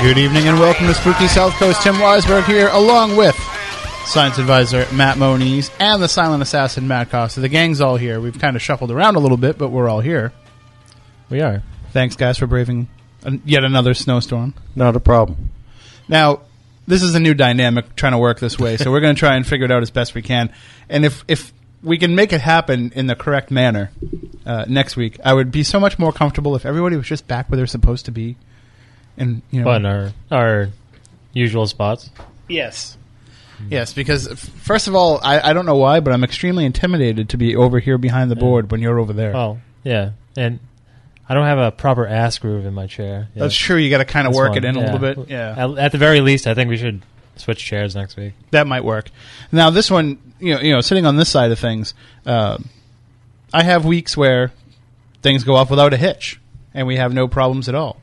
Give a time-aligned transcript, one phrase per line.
[0.00, 1.82] Good evening and welcome to Spooky South Coast.
[1.82, 3.34] Tim Weisberg here, along with
[4.06, 7.40] science advisor Matt Moniz and the silent assassin Matt Costa.
[7.40, 8.20] The gang's all here.
[8.20, 10.32] We've kind of shuffled around a little bit, but we're all here.
[11.28, 11.64] We are.
[11.92, 12.88] Thanks, guys, for braving
[13.24, 14.54] an- yet another snowstorm.
[14.76, 15.50] Not a problem.
[16.06, 16.42] Now,
[16.86, 19.34] this is a new dynamic trying to work this way, so we're going to try
[19.34, 20.52] and figure it out as best we can.
[20.88, 23.90] And if if we can make it happen in the correct manner
[24.46, 27.50] uh, next week, I would be so much more comfortable if everybody was just back
[27.50, 28.36] where they're supposed to be.
[29.18, 30.68] And you know, But in our our
[31.32, 32.10] usual spots.
[32.48, 32.96] Yes.
[33.68, 37.30] Yes, because f- first of all, I, I don't know why, but I'm extremely intimidated
[37.30, 39.34] to be over here behind the board when you're over there.
[39.36, 40.10] Oh, yeah.
[40.36, 40.60] And
[41.28, 43.28] I don't have a proper ass groove in my chair.
[43.34, 43.42] Yeah.
[43.42, 43.76] That's true.
[43.76, 44.58] You got to kind of That's work one.
[44.58, 45.28] it in a little bit.
[45.28, 47.02] Yeah, At, at the very least, I think we should
[47.34, 48.34] switch chairs next week.
[48.52, 49.10] that might work.
[49.50, 51.94] Now, this one, you know, you know, sitting on this side of things,
[52.26, 52.58] uh,
[53.52, 54.52] I have weeks where
[55.22, 56.40] things go off without a hitch,
[56.74, 58.00] and we have no problems at all.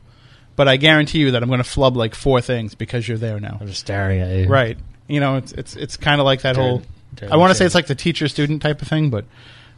[0.56, 3.38] But I guarantee you that I'm going to flub like four things because you're there
[3.38, 3.58] now.
[3.60, 4.48] I'm just staring at you.
[4.48, 4.78] Right.
[5.06, 6.82] You know, it's it's it's kind of like that whole.
[7.30, 9.26] I want to say it's like the teacher student type of thing, but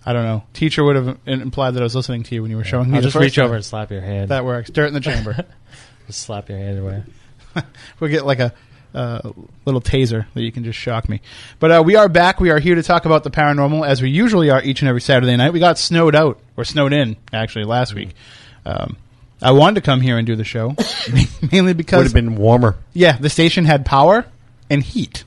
[0.06, 0.44] I don't know.
[0.54, 2.96] Teacher would have implied that I was listening to you when you were showing me.
[2.96, 4.30] I'll just reach over and slap your hand.
[4.30, 4.70] That works.
[4.70, 5.44] Dirt in the chamber.
[6.06, 7.02] just slap your hand away.
[8.00, 8.54] we'll get like a
[8.94, 9.32] uh,
[9.64, 11.20] little taser that you can just shock me.
[11.58, 12.40] But uh, we are back.
[12.40, 15.00] We are here to talk about the paranormal as we usually are each and every
[15.00, 15.52] Saturday night.
[15.52, 18.14] We got snowed out or snowed in actually last week.
[18.64, 18.96] Um,
[19.40, 20.74] I wanted to come here and do the show
[21.52, 22.76] mainly because Would have been warmer.
[22.92, 24.26] yeah, the station had power
[24.68, 25.24] and heat,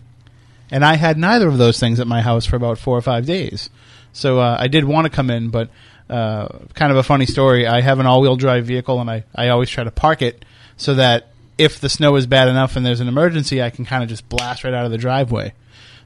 [0.70, 3.26] and I had neither of those things at my house for about four or five
[3.26, 3.70] days.
[4.14, 5.70] So uh, I did want to come in, but
[6.10, 7.66] uh, kind of a funny story.
[7.66, 10.44] I have an all-wheel drive vehicle, and I, I always try to park it
[10.76, 14.04] so that if the snow is bad enough and there's an emergency, I can kind
[14.04, 15.54] of just blast right out of the driveway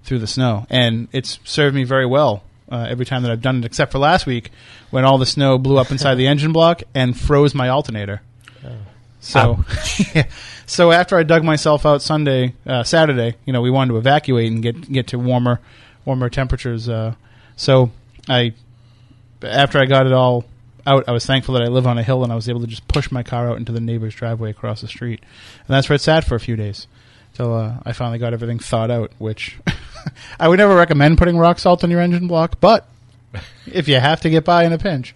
[0.03, 2.43] through the snow, and it's served me very well.
[2.71, 4.49] Uh, every time that I've done it, except for last week
[4.89, 8.21] when all the snow blew up inside the engine block and froze my alternator.
[9.25, 9.65] So,
[10.13, 10.27] yeah.
[10.67, 14.51] so after I dug myself out Sunday, uh, Saturday, you know, we wanted to evacuate
[14.51, 15.59] and get get to warmer,
[16.05, 16.87] warmer temperatures.
[16.87, 17.15] Uh,
[17.55, 17.89] so
[18.29, 18.53] I,
[19.41, 20.45] after I got it all
[20.85, 22.67] out, I was thankful that I live on a hill and I was able to
[22.67, 25.95] just push my car out into the neighbor's driveway across the street, and that's where
[25.95, 26.85] it sat for a few days
[27.35, 29.11] till uh, I finally got everything thawed out.
[29.19, 29.57] Which
[30.39, 32.87] I would never recommend putting rock salt on your engine block, but
[33.67, 35.13] if you have to get by in a pinch,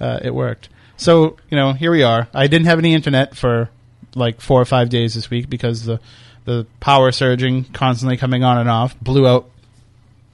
[0.00, 0.68] uh, it worked.
[0.96, 2.28] So you know, here we are.
[2.32, 3.70] I didn't have any internet for
[4.14, 6.00] like four or five days this week because the
[6.44, 9.50] the power surging, constantly coming on and off, blew out.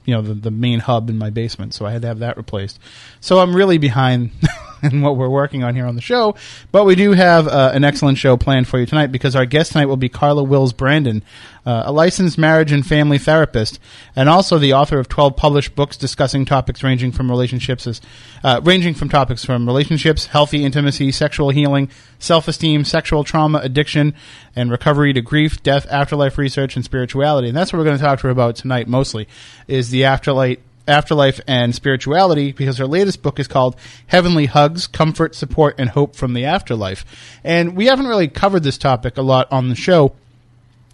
[0.05, 2.37] You know the the main hub in my basement, so I had to have that
[2.37, 2.79] replaced.
[3.19, 4.31] So I'm really behind
[4.91, 6.35] in what we're working on here on the show,
[6.71, 9.73] but we do have uh, an excellent show planned for you tonight because our guest
[9.73, 11.23] tonight will be Carla Wills Brandon,
[11.65, 13.79] uh, a licensed marriage and family therapist,
[14.15, 18.01] and also the author of 12 published books discussing topics ranging from relationships as
[18.43, 21.89] uh, ranging from topics from relationships, healthy intimacy, sexual healing,
[22.19, 24.13] self-esteem, sexual trauma, addiction,
[24.55, 27.47] and recovery to grief, death, afterlife research, and spirituality.
[27.47, 29.27] And that's what we're going to talk to her about tonight mostly
[29.67, 33.75] is the afterlife afterlife and spirituality because her latest book is called
[34.07, 37.05] Heavenly Hugs, Comfort, Support, and Hope from the Afterlife.
[37.43, 40.15] And we haven't really covered this topic a lot on the show.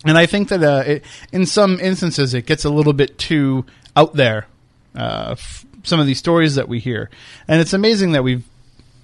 [0.05, 3.65] And I think that uh, it, in some instances it gets a little bit too
[3.95, 4.47] out there.
[4.95, 7.09] Uh, f- some of these stories that we hear,
[7.47, 8.43] and it's amazing that we've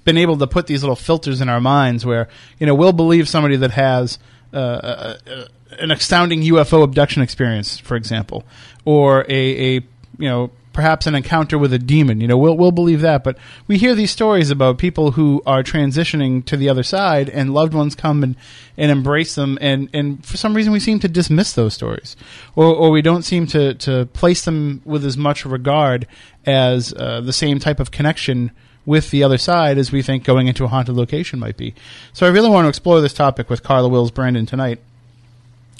[0.04, 2.28] been able to put these little filters in our minds where
[2.60, 4.20] you know we'll believe somebody that has
[4.54, 5.46] uh, uh, uh,
[5.80, 8.44] an astounding UFO abduction experience, for example,
[8.86, 9.74] or a, a
[10.18, 12.20] you know perhaps an encounter with a demon.
[12.20, 13.38] You know, we'll we'll believe that, but
[13.68, 17.74] we hear these stories about people who are transitioning to the other side, and loved
[17.74, 18.36] ones come and,
[18.78, 22.16] and embrace them, and, and for some reason we seem to dismiss those stories,
[22.56, 26.08] or or we don't seem to to place them with as much regard
[26.46, 28.52] as uh, the same type of connection
[28.86, 31.74] with the other side as we think going into a haunted location might be.
[32.12, 34.80] So I really want to explore this topic with Carla Wills Brandon tonight.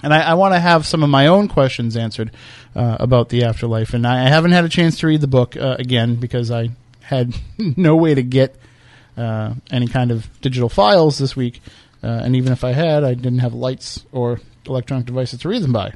[0.02, 2.32] And I, I want to have some of my own questions answered
[2.76, 3.94] uh, about the afterlife.
[3.94, 6.70] And I, haven't had a chance to read the book uh, again because I
[7.02, 8.56] had no way to get
[9.18, 11.62] uh, any kind of digital files this week.
[12.04, 15.62] Uh, and even if I had, I didn't have lights or electronic devices to read
[15.62, 15.94] them by.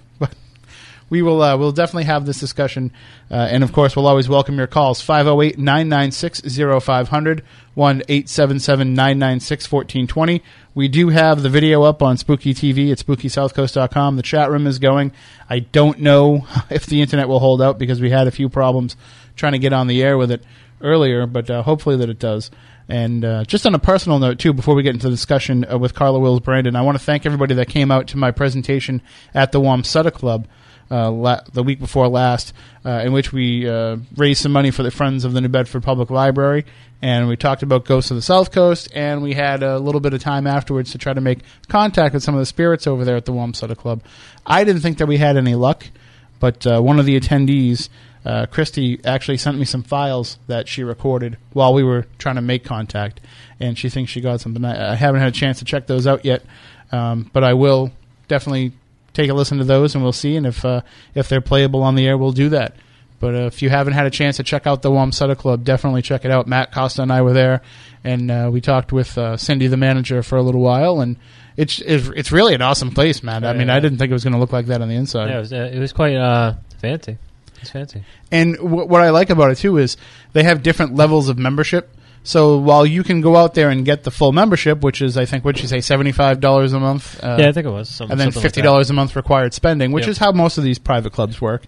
[1.09, 2.92] We will uh, we'll definitely have this discussion,
[3.31, 6.42] uh, and of course, we'll always welcome your calls 508 996
[6.83, 7.44] 0500
[7.75, 10.44] 1 877 996 1420.
[10.75, 14.15] We do have the video up on Spooky TV at spookysouthcoast.com.
[14.18, 15.13] The chat room is going.
[15.50, 18.98] I don't know if the internet will hold out because we had a few problems
[19.36, 20.44] trying to get on the air with it
[20.81, 22.51] earlier, but uh, hopefully that it does.
[22.89, 25.77] And uh, just on a personal note, too, before we get into the discussion uh,
[25.77, 29.01] with Carla Wills Brandon, I want to thank everybody that came out to my presentation
[29.33, 30.48] at the Wamsutta Club
[30.89, 32.53] uh, la- the week before last,
[32.85, 35.83] uh, in which we uh, raised some money for the Friends of the New Bedford
[35.83, 36.65] Public Library.
[37.01, 40.13] And we talked about Ghosts of the South Coast, and we had a little bit
[40.13, 43.15] of time afterwards to try to make contact with some of the spirits over there
[43.15, 44.01] at the Wamsutta Club.
[44.45, 45.85] I didn't think that we had any luck,
[46.39, 47.89] but uh, one of the attendees
[48.25, 52.41] uh, Christy actually sent me some files that she recorded while we were trying to
[52.41, 53.21] make contact,
[53.59, 54.65] and she thinks she got something.
[54.65, 56.43] I, I haven't had a chance to check those out yet,
[56.91, 57.91] um, but I will
[58.27, 58.73] definitely
[59.17, 60.35] take a listen to those, and we'll see.
[60.35, 60.81] And if uh,
[61.13, 62.75] if they're playable on the air, we'll do that.
[63.19, 66.03] But uh, if you haven't had a chance to check out the Wamsutta Club, definitely
[66.03, 66.47] check it out.
[66.47, 67.61] Matt Costa and I were there,
[68.03, 71.17] and uh, we talked with uh, Cindy, the manager, for a little while, and
[71.57, 73.43] it's it's, it's really an awesome place, man.
[73.43, 73.69] I mean.
[73.69, 75.29] I didn't think it was going to look like that on the inside.
[75.29, 77.17] Yeah, it was, uh, it was quite uh, fancy.
[77.59, 78.03] It's fancy.
[78.31, 79.97] And w- what I like about it too is
[80.33, 81.89] they have different levels of membership.
[82.27, 85.24] So while you can go out there and get the full membership, which is I
[85.25, 88.01] think what you say seventy five dollars a month, uh, yeah, I think it was.
[88.01, 90.12] And then fifty dollars a month required spending, which Yep.
[90.12, 91.63] is how most of these private clubs work.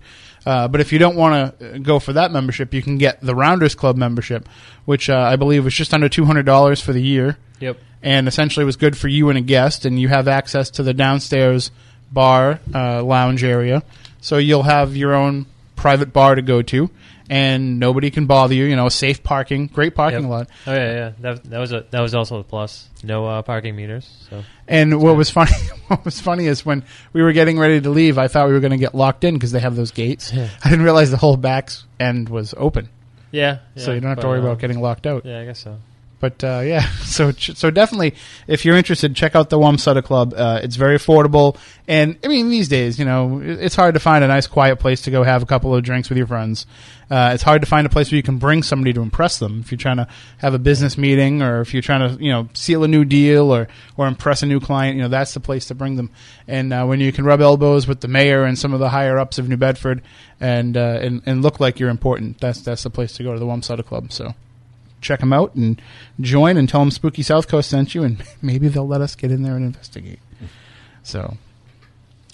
[0.46, 3.36] Uh, but if you don't want to go for that membership, you can get the
[3.36, 4.50] Rounders Club membership,
[4.86, 7.78] which uh, I believe was just under two hundred dollars for the year Yep.
[8.04, 10.94] and essentially was good for you and a guest, and you have access to the
[10.94, 11.72] downstairs
[12.12, 13.82] bar uh, lounge area.
[14.20, 15.46] So you'll have your own
[15.78, 16.90] private bar to go to,
[17.30, 18.66] and nobody can bother you.
[18.66, 20.30] You know, safe parking, great parking Yep.
[20.30, 20.50] lot.
[20.68, 21.12] Oh yeah, yeah.
[21.20, 22.90] That, that was a that was also a plus.
[23.04, 24.10] No uh, parking meters.
[24.30, 25.52] So And what was funny,
[25.88, 26.84] what was funny is when
[27.14, 29.36] we were getting ready to leave, I thought we were going to get locked in
[29.36, 30.34] because they have those gates.
[30.34, 30.50] Yeah.
[30.64, 32.90] I didn't realize the whole back end was open,
[33.32, 33.60] yeah.
[33.78, 35.26] so you don't have to worry uh, about getting locked out.
[35.26, 35.78] Yeah, I guess so.
[36.20, 38.16] But uh, yeah, so so definitely,
[38.48, 40.34] if you're interested, check out the Wamsutta Club.
[40.36, 41.58] Uh, it's very affordable,
[41.88, 45.02] and I mean these days, you know, it's hard to find a nice, quiet place
[45.04, 46.66] to go have a couple of drinks with your friends.
[47.10, 49.62] Uh, it's hard to find a place where you can bring somebody to impress them.
[49.62, 50.08] If you're trying to
[50.38, 53.52] have a business meeting, or if you're trying to, you know, seal a new deal
[53.52, 53.68] or
[53.98, 56.12] or impress a new client, you know, that's the place to bring them.
[56.48, 59.18] And uh, when you can rub elbows with the mayor and some of the higher
[59.18, 60.02] ups of New Bedford,
[60.40, 63.40] and uh, and and look like you're important, that's that's the place to go to
[63.40, 64.12] the Wamsutta Club.
[64.12, 64.36] So
[65.02, 65.82] check them out and
[66.20, 69.32] join and tell them Spooky South Coast sent you, and maybe they'll let us get
[69.32, 70.20] in there and investigate.
[71.04, 71.38] So,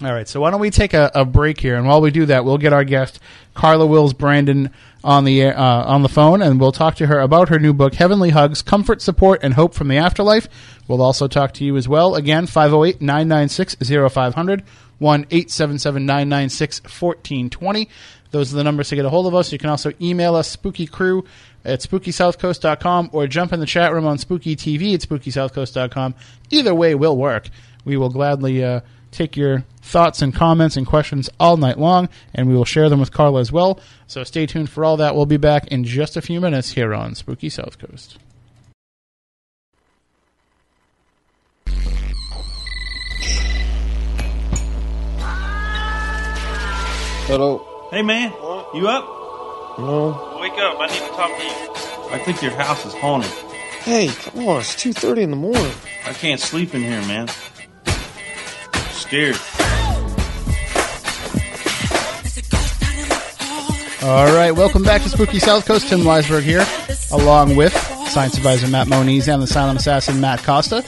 [0.02, 0.28] all right.
[0.28, 2.58] So why don't we take a, a break here, and while we do that, we'll
[2.58, 3.20] get our guest
[3.54, 4.70] Carla Wills Brandon
[5.04, 7.96] on the uh, on the phone, and we'll talk to her about her new book,
[7.96, 10.48] Heavenly Hugs: Comfort, Support, and Hope from the Afterlife.
[10.88, 12.16] We'll also talk to you as well.
[12.16, 13.78] Again, 508 996
[14.14, 14.64] 0500
[15.00, 17.90] 1 877 996 1420.
[18.32, 19.52] Those are the numbers to get a hold of us.
[19.54, 21.26] You can also email us spookycrew
[21.66, 26.16] at spookysouthcoast.com or jump in the chat room on spooky TV at spookysouthcoast.com.
[26.52, 27.50] Either way will work.
[27.84, 28.82] We will gladly uh,
[29.12, 33.00] take your thoughts and comments and questions all night long, and we will share them
[33.00, 33.80] with Carla as well.
[34.08, 35.16] So stay tuned for all that.
[35.16, 38.18] We'll be back in just a few minutes here on Spooky South Coast.
[47.28, 47.88] Hello.
[47.90, 48.32] Hey man,
[48.76, 49.25] you up?
[49.78, 50.38] No.
[50.40, 50.80] Wake up!
[50.80, 52.14] I need to talk to you.
[52.14, 53.30] I think your house is haunted.
[53.82, 54.60] Hey, come on.
[54.62, 55.72] It's two thirty in the morning.
[56.06, 57.28] I can't sleep in here, man.
[58.92, 59.36] scared.
[64.02, 65.90] All right, welcome back to Spooky South Coast.
[65.90, 66.66] Tim Weisberg here,
[67.12, 67.74] along with
[68.10, 70.86] Science Advisor Matt Moniz and the Silent Assassin Matt Costa.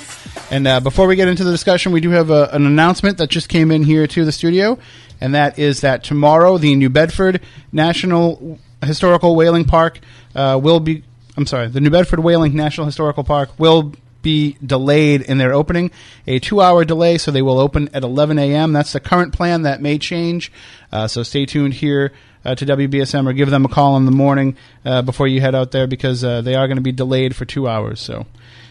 [0.50, 3.30] And uh, before we get into the discussion, we do have a, an announcement that
[3.30, 4.78] just came in here to the studio,
[5.20, 7.42] and that is that tomorrow the New Bedford
[7.74, 10.00] National Historical Whaling Park
[10.36, 11.04] uh, will be.
[11.36, 13.94] I'm sorry, the New Bedford Whaling National Historical Park will
[14.24, 15.92] be delayed in their opening,
[16.26, 18.74] a two-hour delay, so they will open at 11 a.m.
[18.74, 19.62] That's the current plan.
[19.62, 20.52] That may change,
[20.92, 22.12] uh, so stay tuned here
[22.44, 25.54] uh, to WBSM or give them a call in the morning uh, before you head
[25.54, 28.00] out there because uh, they are going to be delayed for two hours.
[28.00, 28.26] So.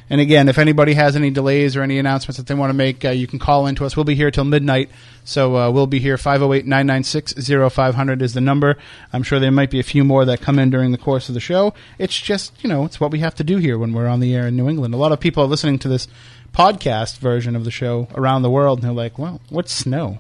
[0.08, 3.04] And again, if anybody has any delays or any announcements that they want to make,
[3.04, 3.96] uh, you can call into us.
[3.96, 4.90] We'll be here till midnight.
[5.24, 6.16] So uh, we'll be here.
[6.16, 7.34] 508 996
[7.74, 8.76] 0500 is the number.
[9.12, 11.34] I'm sure there might be a few more that come in during the course of
[11.34, 11.74] the show.
[11.98, 14.34] It's just, you know, it's what we have to do here when we're on the
[14.34, 14.94] air in New England.
[14.94, 16.06] A lot of people are listening to this
[16.52, 20.18] podcast version of the show around the world, and they're like, well, what's snow?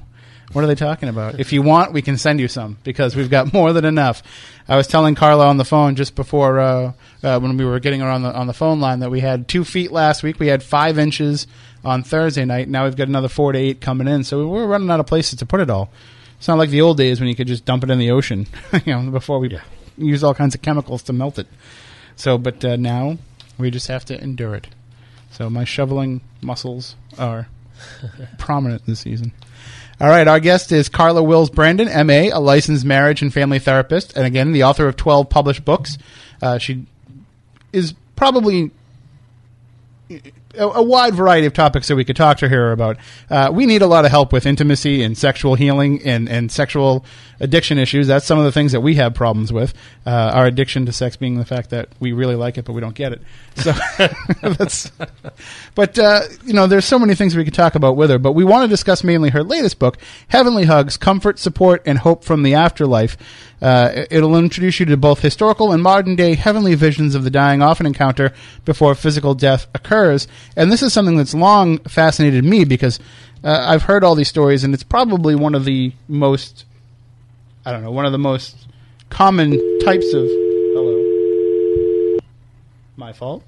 [0.52, 1.40] What are they talking about?
[1.40, 4.22] If you want, we can send you some because we've got more than enough.
[4.68, 8.00] I was telling Carla on the phone just before uh, uh, when we were getting
[8.00, 10.38] her on the on the phone line that we had two feet last week.
[10.38, 11.46] We had five inches
[11.84, 12.68] on Thursday night.
[12.68, 14.24] Now we've got another four to eight coming in.
[14.24, 15.90] So we're running out of places to put it all.
[16.38, 18.46] It's not like the old days when you could just dump it in the ocean,
[18.84, 19.58] you know, before we
[19.96, 21.46] use all kinds of chemicals to melt it.
[22.14, 23.18] So, but uh, now
[23.58, 24.68] we just have to endure it.
[25.30, 27.48] So my shoveling muscles are
[28.38, 29.32] prominent this season.
[29.98, 34.14] All right, our guest is Carla Wills Brandon, MA, a licensed marriage and family therapist,
[34.14, 35.96] and again, the author of 12 published books.
[36.42, 36.84] Uh, she
[37.72, 38.72] is probably
[40.56, 42.96] a, a wide variety of topics that we could talk to her about.
[43.30, 47.04] Uh, we need a lot of help with intimacy and sexual healing and, and sexual
[47.40, 48.06] addiction issues.
[48.06, 49.74] That's some of the things that we have problems with.
[50.06, 52.80] Uh, our addiction to sex being the fact that we really like it, but we
[52.80, 53.22] don't get it.
[53.56, 53.72] So
[54.42, 54.90] that's.
[55.74, 58.18] But uh, you know, there's so many things we could talk about with her.
[58.18, 59.98] But we want to discuss mainly her latest book,
[60.28, 63.16] Heavenly Hugs: Comfort, Support, and Hope from the Afterlife.
[63.60, 67.62] Uh, it'll introduce you to both historical and modern day heavenly visions of the dying
[67.62, 68.32] often encounter
[68.64, 70.28] before physical death occurs.
[70.56, 73.00] And this is something that's long fascinated me because
[73.42, 76.64] uh, I've heard all these stories, and it's probably one of the most,
[77.64, 78.66] I don't know, one of the most
[79.08, 80.26] common types of.
[80.26, 82.18] Hello.
[82.96, 83.44] My fault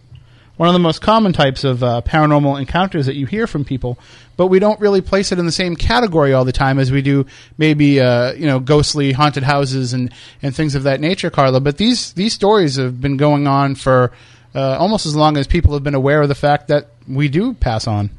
[0.58, 3.96] one of the most common types of uh, paranormal encounters that you hear from people,
[4.36, 7.00] but we don't really place it in the same category all the time as we
[7.00, 7.24] do
[7.56, 10.12] maybe uh, you know ghostly haunted houses and,
[10.42, 11.60] and things of that nature, Carla.
[11.60, 14.12] But these these stories have been going on for
[14.54, 17.54] uh, almost as long as people have been aware of the fact that we do
[17.54, 18.10] pass on.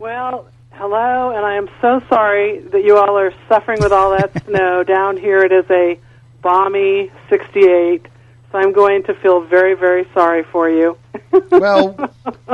[0.00, 4.44] Well, hello, and I am so sorry that you all are suffering with all that
[4.44, 4.82] snow.
[4.86, 5.98] Down here it is a
[6.42, 8.06] balmy 68,
[8.54, 10.96] so I'm going to feel very, very sorry for you.
[11.50, 11.96] Well,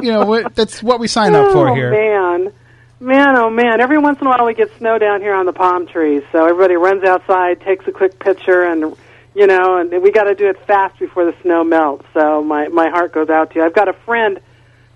[0.00, 1.90] you know what- that's what we sign up for oh, here.
[1.90, 2.52] man.
[2.98, 3.80] Man, oh man.
[3.82, 6.46] Every once in a while we get snow down here on the palm trees, so
[6.46, 8.96] everybody runs outside, takes a quick picture, and,
[9.34, 12.68] you know, and we got to do it fast before the snow melts, so my,
[12.68, 13.64] my heart goes out to you.
[13.64, 14.40] I've got a friend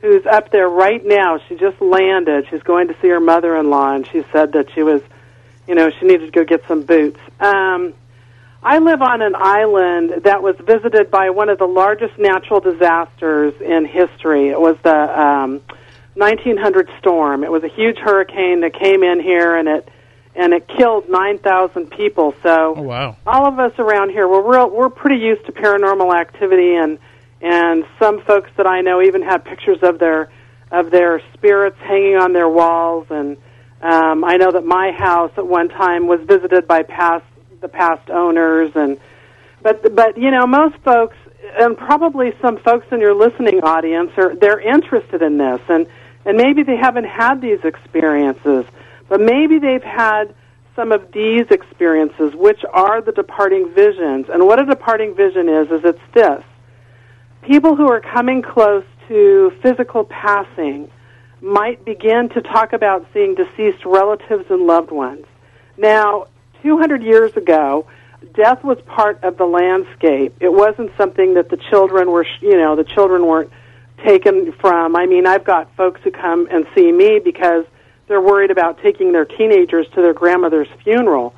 [0.01, 1.39] who's up there right now.
[1.47, 2.47] She just landed.
[2.51, 5.03] She's going to see her mother-in-law, and she said that she was,
[5.69, 7.21] you know, she needed to go get some boots.
[7.39, 7.93] Um,
[8.67, 13.53] I live on an island that was visited by one of the largest natural disasters
[13.61, 14.49] in history.
[14.49, 15.61] It was the um,
[16.15, 17.45] 1900 storm.
[17.45, 19.89] It was a huge hurricane that came in here, and it
[20.37, 22.35] and it killed 9,000 people.
[22.43, 23.17] So Oh wow!
[23.27, 26.99] all of us around here we're real, we're pretty used to paranormal activity and
[27.43, 30.31] and some folks that I know even have pictures of their
[30.71, 33.37] of their spirits hanging on their walls and
[33.83, 37.27] um, I know that my house at one time was visited by past
[37.65, 38.99] the past owners and
[39.63, 41.17] but but you know most folks
[41.59, 45.87] and probably some folks in your listening audience are they're interested in this and
[46.25, 48.65] and maybe they haven't had these experiences
[49.09, 50.35] but maybe they've had
[50.77, 54.27] some of these experiences which are the departing visions.
[54.33, 56.43] And what a departing vision is is it's this.
[57.43, 60.91] People who are coming close to physical passing
[61.41, 65.27] might begin to talk about seeing deceased relatives and loved ones.
[65.77, 66.29] Now
[66.65, 67.87] 200 years ago
[68.33, 70.35] death was part of the landscape.
[70.41, 73.51] It wasn't something that the children were, you know, the children weren't
[74.05, 74.97] taken from.
[74.97, 77.65] I mean, I've got folks who come and see me because
[78.09, 81.35] they're worried about taking their teenagers to their grandmother's funeral.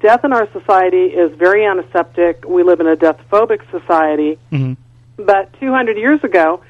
[0.00, 2.44] Death in our society is very antiseptic.
[2.46, 4.38] We live in a death phobic society.
[4.50, 4.74] Mm-hmm.
[5.22, 6.62] But 200 years ago,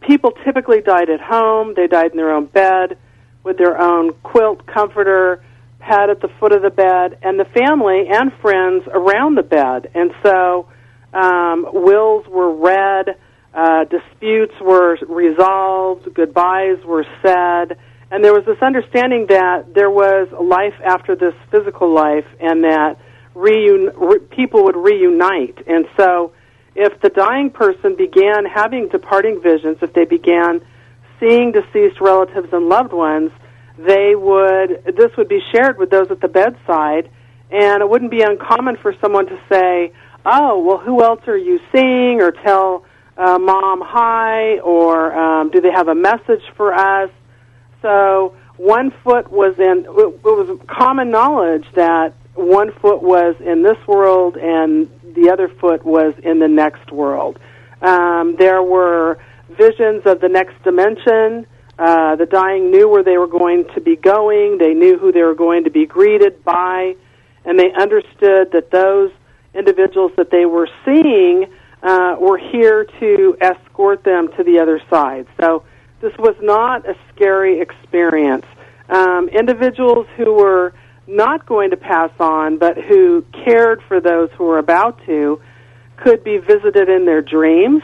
[0.00, 1.74] people typically died at home.
[1.74, 2.96] They died in their own bed
[3.42, 5.42] with their own quilt, comforter,
[5.80, 9.90] pad at the foot of the bed, and the family and friends around the bed.
[9.94, 10.68] And so
[11.12, 13.16] um, wills were read,
[13.52, 17.78] uh, disputes were resolved, goodbyes were said,
[18.10, 22.64] and there was this understanding that there was a life after this physical life, and
[22.64, 22.98] that
[23.34, 25.58] reun- re- people would reunite.
[25.66, 26.32] And so,
[26.74, 30.60] if the dying person began having departing visions, if they began
[31.20, 33.30] seeing deceased relatives and loved ones,
[33.86, 37.10] they would this would be shared with those at the bedside
[37.50, 39.92] and it wouldn't be uncommon for someone to say
[40.26, 42.20] oh well who else are you seeing?
[42.20, 42.84] or tell
[43.16, 47.10] uh, mom hi or um, do they have a message for us?
[47.82, 53.76] So one foot was in it was common knowledge that one foot was in this
[53.86, 57.38] world and the other foot was in the next world.
[57.82, 59.18] Um, there were
[59.50, 61.46] visions of the next dimension
[61.80, 64.58] uh, the dying knew where they were going to be going.
[64.58, 66.94] They knew who they were going to be greeted by,
[67.46, 69.10] and they understood that those
[69.54, 71.46] individuals that they were seeing
[71.82, 75.26] uh, were here to escort them to the other side.
[75.40, 75.64] So
[76.02, 78.44] this was not a scary experience.
[78.90, 80.74] Um, individuals who were
[81.06, 85.40] not going to pass on, but who cared for those who were about to,
[85.96, 87.82] could be visited in their dreams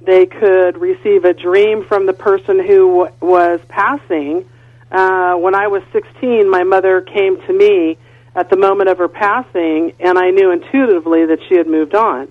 [0.00, 4.48] they could receive a dream from the person who w- was passing.
[4.90, 7.98] Uh, when I was 16, my mother came to me
[8.34, 12.28] at the moment of her passing, and I knew intuitively that she had moved on.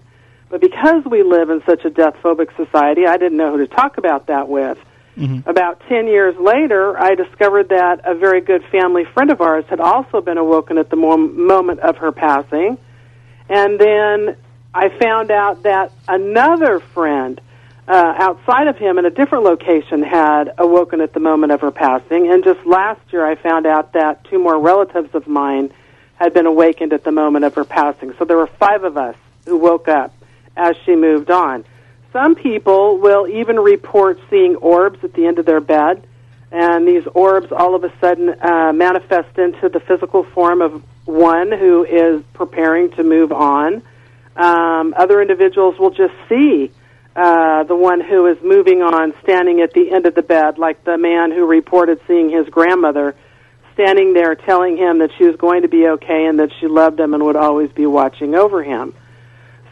[0.50, 3.68] But because we live in such a death phobic society, I didn't know who to
[3.68, 4.78] talk about that with.
[5.46, 9.80] About 10 years later, I discovered that a very good family friend of ours had
[9.82, 12.78] also been awoken at the mom- moment of her passing.
[13.50, 14.38] And then
[14.74, 17.42] I found out that another friend
[17.90, 21.72] uh, outside of him in a different location had awoken at the moment of her
[21.72, 22.32] passing.
[22.32, 25.74] And just last year, I found out that two more relatives of mine
[26.16, 28.14] had been awakened at the moment of her passing.
[28.20, 29.16] So there were five of us
[29.46, 30.14] who woke up
[30.56, 31.66] as she moved on.
[32.14, 36.06] Some people will even report seeing orbs at the end of their bed,
[36.52, 41.52] and these orbs all of a sudden uh, manifest into the physical form of one
[41.52, 43.82] who is preparing to move on.
[44.36, 46.72] Um, other individuals will just see
[47.20, 50.84] uh, the one who is moving on standing at the end of the bed, like
[50.86, 53.16] the man who reported seeing his grandmother
[53.74, 57.00] standing there telling him that she was going to be okay and that she loved
[57.00, 58.94] him and would always be watching over him.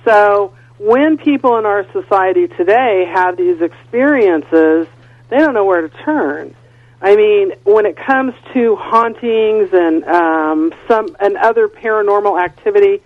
[0.06, 4.88] So when people in our society today have these experiences,
[5.30, 6.56] they don't know where to turn.
[7.02, 13.04] I mean, when it comes to hauntings and um, some and other paranormal activity,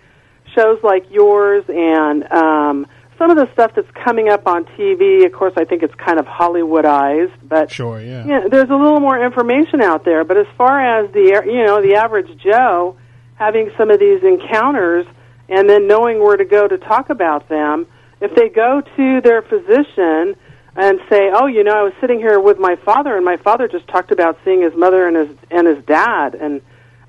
[0.54, 2.86] shows like yours and um,
[3.22, 5.24] some of the stuff that's coming up on TV.
[5.24, 8.26] Of course, I think it's kind of Hollywoodized, but Sure, yeah.
[8.26, 10.24] yeah, there's a little more information out there.
[10.24, 12.96] But as far as the you know the average Joe
[13.36, 15.06] having some of these encounters
[15.48, 17.86] and then knowing where to go to talk about them,
[18.20, 20.34] if they go to their physician
[20.74, 23.68] and say, "Oh, you know, I was sitting here with my father, and my father
[23.68, 26.60] just talked about seeing his mother and his and his dad," and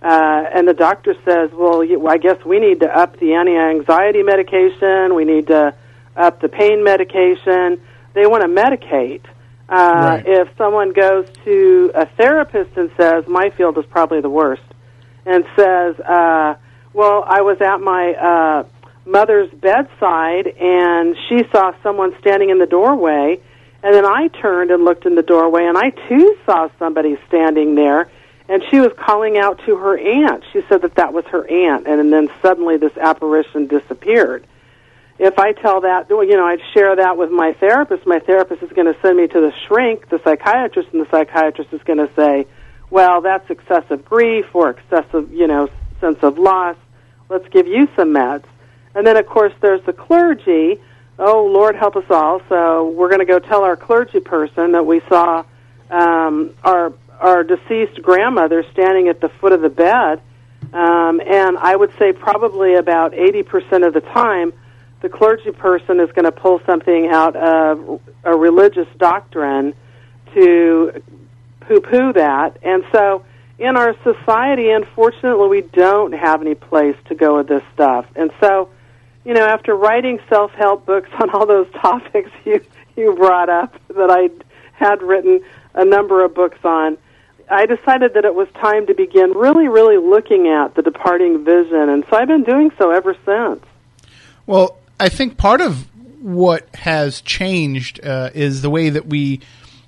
[0.04, 4.22] uh, and the doctor says, "Well, you, I guess we need to up the anti-anxiety
[4.22, 5.16] medication.
[5.16, 5.74] We need to
[6.16, 7.80] up the pain medication."
[8.14, 9.22] They want to medicate.
[9.70, 10.24] Uh, Right.
[10.28, 14.62] If someone goes to a therapist and says, "My field is probably the worst,"
[15.26, 16.56] and says, uh,
[16.94, 18.64] "Well, I was at my uh,
[19.06, 23.40] mother's bedside and she saw someone standing in the doorway."
[23.82, 27.76] And then I turned and looked in the doorway, and I too saw somebody standing
[27.76, 28.08] there.
[28.48, 30.44] And she was calling out to her aunt.
[30.54, 34.46] She said that that was her aunt, and, then suddenly this apparition disappeared.
[35.20, 38.06] If I tell that, you know, I'd share that with my therapist.
[38.06, 41.72] My therapist is going to send me to the shrink, the psychiatrist, and the psychiatrist
[41.72, 42.48] is going to say,
[42.90, 45.70] "Well, that's excessive grief or excessive, you know,
[46.02, 46.78] sense of loss.
[47.30, 48.46] Let's give you some meds."
[48.96, 50.80] And then, of course, there's the clergy
[51.20, 52.42] oh Lord help us all.
[52.50, 55.44] So we're going to go tell our clergy person that we saw
[55.90, 60.22] um, our our deceased grandmother standing at the foot of the bed,
[60.74, 64.54] um, and I would say probably about eighty percent of the time,
[65.04, 69.76] the clergy person is going to pull something out of a religious doctrine
[70.34, 71.04] to
[71.62, 73.24] poo-poo that, and so.
[73.60, 78.08] In our society, unfortunately, we don't have any place to go with this stuff.
[78.16, 78.70] And so,
[79.24, 84.10] you know, after writing self-help books on all those topics you you brought up that
[84.10, 84.30] I
[84.74, 85.42] had written
[85.76, 86.98] a number of books on,
[87.50, 91.90] I decided that it was time to begin really, really looking at the departing vision,
[91.90, 93.64] and so I've been doing so ever since.
[94.46, 95.86] Well, I think part of
[96.22, 99.42] what has changed uh, is the way that we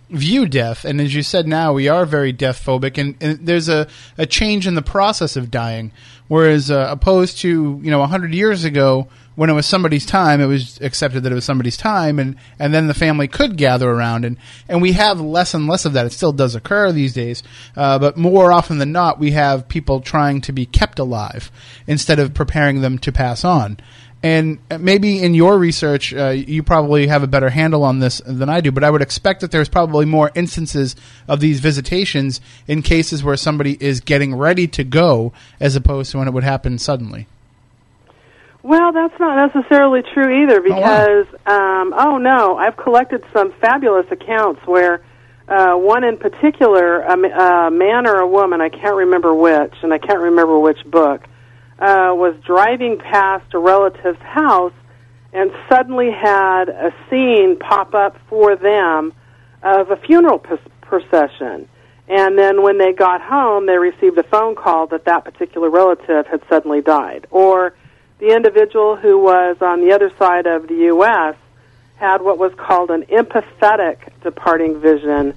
[0.10, 0.84] view death.
[0.84, 4.26] And as you said, now we are very death phobic, and, and there's a, a
[4.26, 5.94] change in the process of dying.
[6.28, 10.48] Whereas uh, opposed to you know hundred years ago, when it was somebody's time, it
[10.48, 14.26] was accepted that it was somebody's time, and, and then the family could gather around,
[14.26, 16.06] and, and we have less and less of that.
[16.06, 17.44] It still does occur these days,
[17.76, 21.52] uh, but more often than not, we have people trying to be kept alive
[21.86, 23.78] instead of preparing them to pass on.
[24.26, 28.50] And maybe in your research, uh, you probably have a better handle on this than
[28.50, 30.96] I do, but I would expect that there's probably more instances
[31.28, 36.18] of these visitations in cases where somebody is getting ready to go as opposed to
[36.18, 37.28] when it would happen suddenly.
[38.64, 44.66] Well, that's not necessarily true either because, um, oh no, I've collected some fabulous accounts
[44.66, 45.04] where
[45.48, 49.94] uh, one in particular, a, a man or a woman, I can't remember which, and
[49.94, 51.22] I can't remember which book,
[51.80, 54.74] uh, was driving past a relative's house
[55.34, 59.14] and suddenly had a scene pop up for them
[59.62, 61.68] of a funeral p- procession.
[62.08, 66.28] And then when they got home, they received a phone call that that particular relative
[66.28, 67.28] had suddenly died.
[67.32, 67.74] Or
[68.20, 71.36] the individual who was on the other side of the U.S.
[71.98, 75.34] had what was called an empathetic departing vision,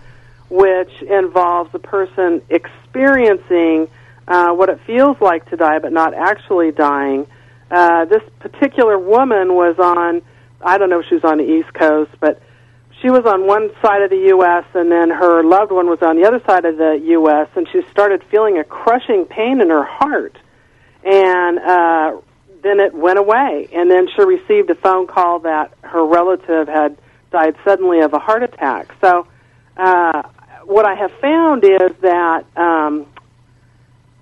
[0.51, 3.89] which involves a person experiencing
[4.29, 7.27] uh, what it feels like to die but not actually dying.
[7.71, 10.23] Uh, this particular woman was on,
[10.63, 12.41] I don't know if she was on the East Coast, but
[13.03, 14.65] she was on one side of the U.S.
[14.75, 17.49] and then her loved one was on the other side of the U.S.
[17.57, 20.37] and she started feeling a crushing pain in her heart.
[21.05, 22.17] and uh,
[22.63, 23.69] then it went away.
[23.73, 26.99] And then she received a phone call that her relative had
[27.31, 28.95] died suddenly of a heart attack.
[29.01, 29.27] So,
[29.77, 30.23] uh,
[30.65, 33.07] what I have found is that, um,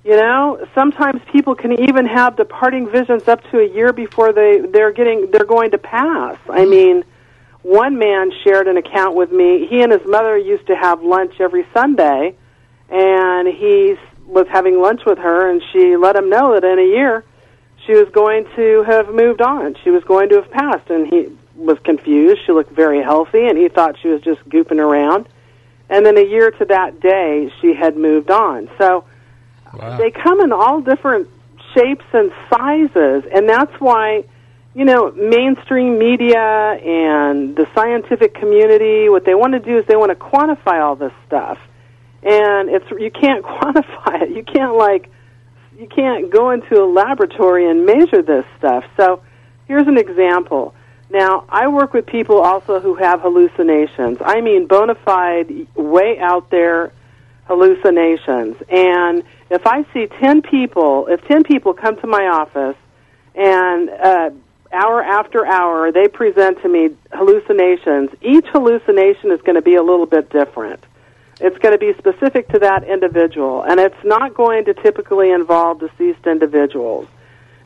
[0.07, 4.61] you know, sometimes people can even have departing visions up to a year before they
[4.61, 6.38] they're getting they're going to pass.
[6.49, 6.71] I hmm.
[6.71, 7.05] mean,
[7.62, 9.66] one man shared an account with me.
[9.69, 12.37] He and his mother used to have lunch every Sunday,
[12.88, 13.97] and he
[14.29, 17.25] was having lunch with her, and she let him know that in a year
[17.85, 19.75] she was going to have moved on.
[19.83, 22.42] She was going to have passed, and he was confused.
[22.47, 25.29] She looked very healthy, and he thought she was just gooping around.
[25.88, 28.69] And then a year to that day, she had moved on.
[28.79, 29.05] So
[29.99, 31.29] they come in all different
[31.75, 34.25] shapes and sizes, and that's why
[34.75, 39.97] you know mainstream media and the scientific community what they want to do is they
[39.97, 41.59] want to quantify all this stuff.
[42.23, 44.31] And it's you can't quantify it.
[44.31, 45.11] You can't like
[45.79, 48.85] you can't go into a laboratory and measure this stuff.
[48.97, 49.23] So
[49.67, 50.75] here's an example.
[51.09, 54.19] Now i work with people also who have hallucinations.
[54.25, 56.93] I mean bona fide way out there
[57.47, 58.57] hallucinations.
[58.69, 62.77] And if i see 10 people if 10 people come to my office
[63.35, 64.31] and uh,
[64.73, 69.83] hour after hour they present to me hallucinations each hallucination is going to be a
[69.83, 70.83] little bit different.
[71.39, 75.81] It's going to be specific to that individual and it's not going to typically involve
[75.81, 77.07] deceased individuals.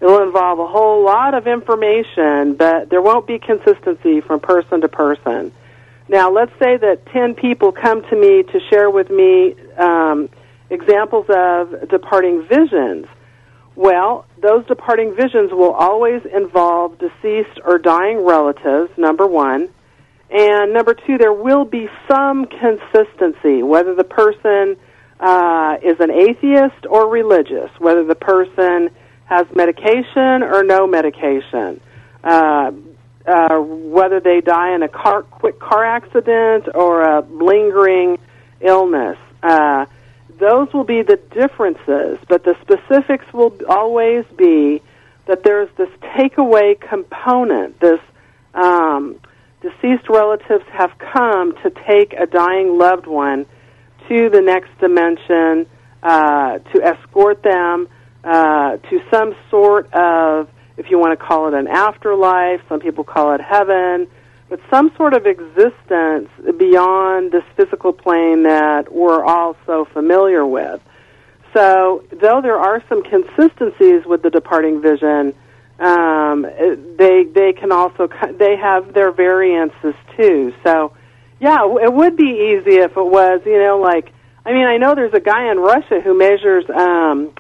[0.01, 4.83] It will involve a whole lot of information but there won't be consistency from person
[4.83, 5.53] to person
[6.11, 10.29] now let's say that 10 people come to me to share with me um,
[10.68, 13.07] examples of departing visions
[13.81, 19.70] well, those departing visions will always involve deceased or dying relatives, number one.
[20.31, 24.77] And number two, there will be some consistency, whether the person
[25.18, 28.90] uh, is an atheist or religious, whether the person
[29.25, 31.81] has medication or no medication,
[32.23, 32.73] uh,
[33.26, 38.18] uh, whether they die in a car, quick car accident or a lingering
[38.61, 39.18] illness.
[39.42, 39.87] Uh,
[40.38, 44.83] those will be the differences, but the specifics will always be
[45.26, 47.78] that there's this takeaway component.
[47.78, 48.00] This
[48.54, 49.20] um,
[49.61, 53.46] deceased relatives have come to take a dying loved one
[54.09, 55.66] to the next dimension,
[56.02, 57.88] uh, to escort them
[58.24, 60.48] uh, to some sort of,
[60.81, 64.09] if you want to call it an afterlife, some people call it heaven,
[64.49, 70.81] but some sort of existence beyond this physical plane that we're all so familiar with.
[71.53, 75.35] So, though there are some consistencies with the departing vision,
[75.79, 76.47] um,
[76.97, 80.55] they they can also they have their variances too.
[80.64, 80.95] So,
[81.40, 84.12] yeah, it would be easy if it was, you know, like
[84.47, 87.33] I mean, I know there's a guy in Russia who measures um,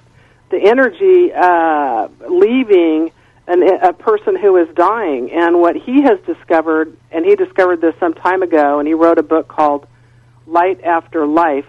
[0.50, 3.12] the energy uh, leaving
[3.50, 5.30] an, a person who is dying.
[5.32, 9.18] And what he has discovered, and he discovered this some time ago, and he wrote
[9.18, 9.86] a book called
[10.46, 11.66] Light After Life,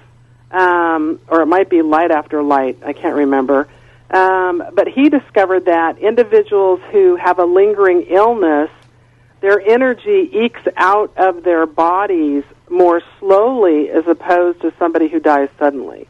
[0.51, 3.67] um, or it might be Light After Light, I can't remember.
[4.11, 8.69] Um, but he discovered that individuals who have a lingering illness,
[9.39, 15.49] their energy ekes out of their bodies more slowly as opposed to somebody who dies
[15.57, 16.07] suddenly.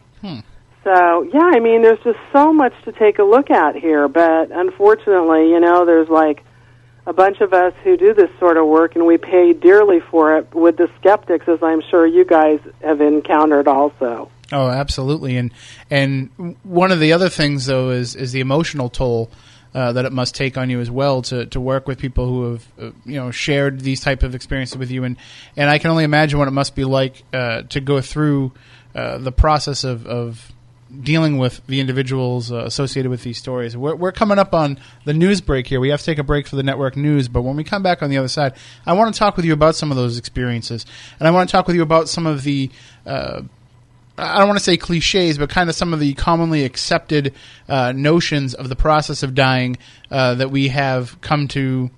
[0.84, 4.50] So, yeah, I mean, there's just so much to take a look at here, but
[4.52, 6.44] unfortunately, you know, there's like
[7.06, 10.38] a bunch of us who do this sort of work and we pay dearly for
[10.38, 14.32] it with the skeptics, as I'm sure you guys have encountered also.
[14.52, 15.38] Oh, absolutely.
[15.38, 15.54] And
[15.90, 19.32] and one of the other things though is is the emotional toll
[19.74, 22.52] uh, that it must take on you as well to, to work with people who
[22.52, 25.16] have uh, you know shared these type of experiences with you and
[25.56, 28.52] and I can only imagine what it must be like uh, to go through
[28.94, 30.52] uh, the process of, of
[31.00, 33.78] dealing with the individuals uh, associated with these stories.
[33.78, 35.80] We're, we're coming up on the news break here.
[35.80, 38.04] We have to take a break for the network news, but when we come back
[38.04, 38.54] on the other side,
[38.86, 40.86] I want to talk with you about some of those experiences,
[41.20, 42.70] and I want to talk with you about some of the.
[43.06, 43.44] Uh,
[44.18, 47.34] I don't want to say cliches, but kind of some of the commonly accepted
[47.68, 49.78] uh, notions of the process of dying
[50.12, 51.90] uh, that we have come to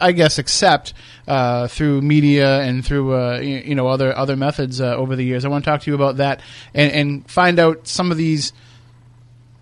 [0.00, 0.94] I guess accept
[1.26, 5.44] uh, through media and through uh, you, know other other methods uh, over the years.
[5.44, 6.40] I want to talk to you about that
[6.74, 8.52] and, and, find out some of these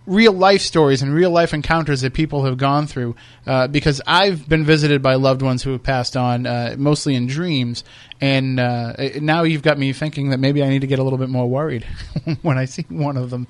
[0.06, 3.14] real life stories and real life encounters that people have gone through.
[3.46, 7.26] Uh, because I've been visited by loved ones who have passed on, uh, mostly in
[7.26, 7.84] dreams,
[8.20, 11.18] and uh, now you've got me thinking that maybe I need to get a little
[11.18, 11.84] bit more worried
[12.42, 13.46] when I see one of them.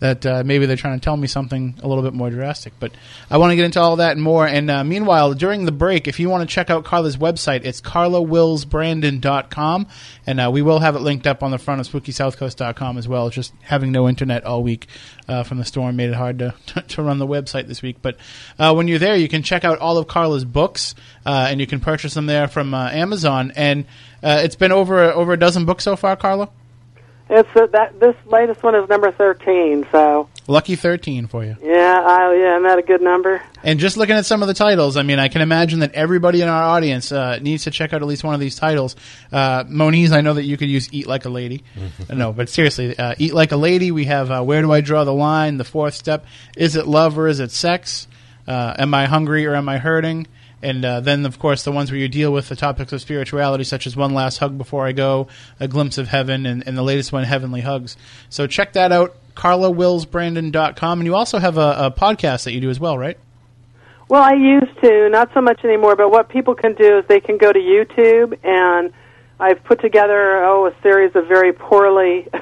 [0.00, 2.72] That uh, maybe they're trying to tell me something a little bit more drastic.
[2.78, 2.92] But
[3.30, 4.46] I want to get into all that and more.
[4.46, 7.80] And uh, meanwhile, during the break, if you want to check out Carla's website, it's
[7.80, 9.88] carlawillsbrandon.com.
[10.26, 13.30] And uh, we will have it linked up on the front of spookysouthcoast.com as well.
[13.30, 14.86] Just having no internet all week
[15.26, 16.54] uh, from the storm made it hard to,
[16.88, 17.96] to run the website this week.
[18.00, 18.16] But
[18.58, 20.94] uh, when you're there, you can check out all of Carla's books,
[21.26, 23.52] uh, and you can purchase them there from Amazon.
[23.56, 23.86] And
[24.22, 26.50] it's been over over a dozen books so far, Carla.
[27.30, 29.86] It's uh, that this latest one is number thirteen.
[29.92, 31.56] So Lucky thirteen for you.
[31.62, 33.42] yeah, I, yeah, isn't that a good number?
[33.62, 36.40] And just looking at some of the titles, I mean, I can imagine that everybody
[36.40, 38.96] in our audience uh, needs to check out at least one of these titles.
[39.30, 41.64] Uh, Moniz, I know that you could use "Eat Like a Lady."
[42.10, 45.04] no, but seriously, uh, "Eat Like a Lady." We have uh, "Where Do I Draw
[45.04, 46.24] the Line?" The fourth step:
[46.56, 48.08] Is it love or is it sex?
[48.46, 50.26] Uh, am I hungry or am I hurting?
[50.62, 53.64] And uh, then, of course, the ones where you deal with the topics of spirituality,
[53.64, 55.28] such as "One Last Hug Before I Go,"
[55.60, 57.96] "A Glimpse of Heaven," and, and the latest one, "Heavenly Hugs."
[58.28, 61.00] So check that out, carlawillsbrandon.com.
[61.00, 63.18] And you also have a, a podcast that you do as well, right?
[64.08, 67.20] Well, I used to, not so much anymore, but what people can do is they
[67.20, 68.92] can go to YouTube and
[69.38, 72.26] I've put together, oh, a series of very poorly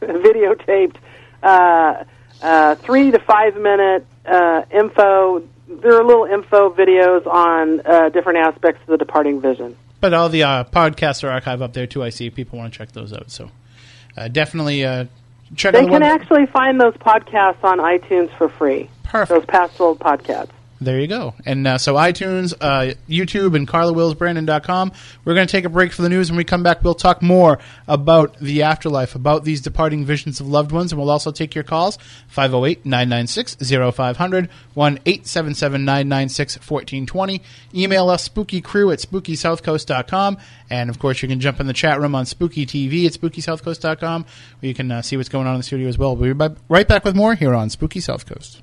[0.00, 0.96] videotaped,
[1.42, 2.04] uh,
[2.40, 5.42] uh, three to five minute, uh, info.
[5.68, 9.76] There are little info videos on, uh, different aspects of the departing vision.
[10.00, 12.02] But all the uh, podcasts are archived up there too.
[12.02, 13.30] I see people want to check those out.
[13.30, 13.50] So
[14.16, 15.06] uh, definitely uh,
[15.56, 18.88] check They out the can actually find those podcasts on iTunes for free.
[19.02, 19.28] Perfect.
[19.28, 20.50] Those past old podcasts.
[20.80, 21.34] There you go.
[21.44, 24.92] And uh, so iTunes, uh, YouTube, and CarlaWillsBrandon.com.
[25.24, 26.30] We're going to take a break for the news.
[26.30, 30.46] When we come back, we'll talk more about the afterlife, about these departing visions of
[30.46, 37.42] loved ones, and we'll also take your calls 508 996 0500 1 877 996 1420.
[37.74, 40.38] Email us spookycrew at spookysouthcoast.com.
[40.70, 44.22] And of course, you can jump in the chat room on Spooky TV at spookysouthcoast.com
[44.60, 46.14] where you can uh, see what's going on in the studio as well.
[46.14, 48.62] We'll be right back with more here on Spooky South Coast.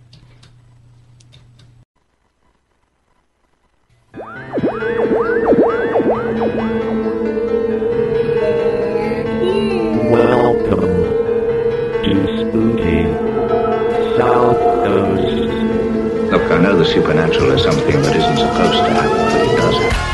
[16.86, 20.06] The supernatural is something that isn't supposed to happen, but it does happen.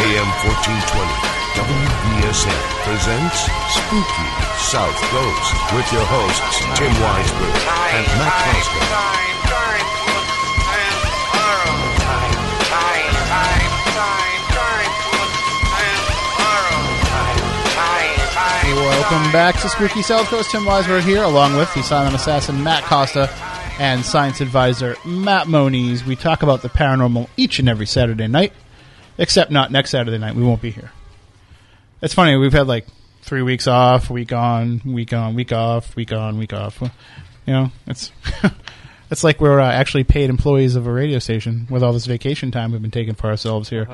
[0.00, 0.80] AM 1420
[1.60, 7.52] WBSM presents Spooky South Coast with your hosts Tim Weisberg
[7.92, 8.80] and Matt Costa.
[18.76, 20.50] Welcome back to Spooky South Coast.
[20.50, 23.30] Tim Weisberg here, along with the silent assassin Matt Costa
[23.78, 26.04] and science advisor Matt Moniz.
[26.04, 28.52] We talk about the paranormal each and every Saturday night,
[29.18, 30.34] except not next Saturday night.
[30.34, 30.90] We won't be here.
[32.00, 32.36] It's funny.
[32.36, 32.86] We've had like
[33.22, 36.80] three weeks off, week on, week on, week off, week on, week off.
[36.80, 36.90] You
[37.52, 38.12] know, it's
[39.10, 42.50] it's like we're uh, actually paid employees of a radio station with all this vacation
[42.50, 43.88] time we've been taking for ourselves here.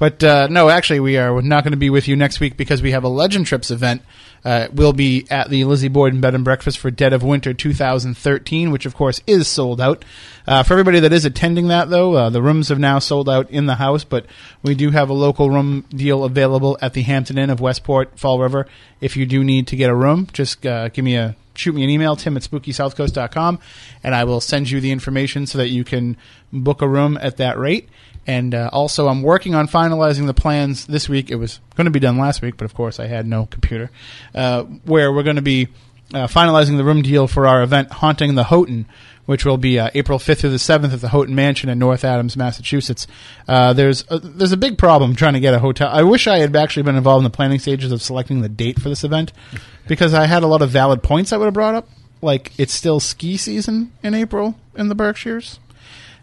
[0.00, 2.80] But uh, no, actually, we are not going to be with you next week because
[2.80, 4.00] we have a Legend Trips event.
[4.42, 8.70] Uh, we'll be at the Lizzie Borden Bed and Breakfast for Dead of Winter 2013,
[8.70, 10.02] which of course is sold out.
[10.46, 13.50] Uh, for everybody that is attending that, though, uh, the rooms have now sold out
[13.50, 14.24] in the house, but
[14.62, 18.38] we do have a local room deal available at the Hampton Inn of Westport, Fall
[18.38, 18.66] River.
[19.02, 21.84] If you do need to get a room, just uh, give me a shoot me
[21.84, 23.58] an email, tim at spookysouthcoast.com,
[24.02, 26.16] and I will send you the information so that you can
[26.50, 27.90] book a room at that rate.
[28.26, 31.30] And uh, also, I'm working on finalizing the plans this week.
[31.30, 33.90] It was going to be done last week, but of course, I had no computer.
[34.34, 35.68] Uh, where we're going to be
[36.12, 38.86] uh, finalizing the room deal for our event, Haunting the Houghton,
[39.26, 42.04] which will be uh, April 5th through the 7th at the Houghton Mansion in North
[42.04, 43.06] Adams, Massachusetts.
[43.46, 45.88] Uh, there's a, there's a big problem trying to get a hotel.
[45.90, 48.80] I wish I had actually been involved in the planning stages of selecting the date
[48.80, 49.32] for this event,
[49.88, 51.88] because I had a lot of valid points I would have brought up.
[52.22, 55.58] Like it's still ski season in April in the Berkshires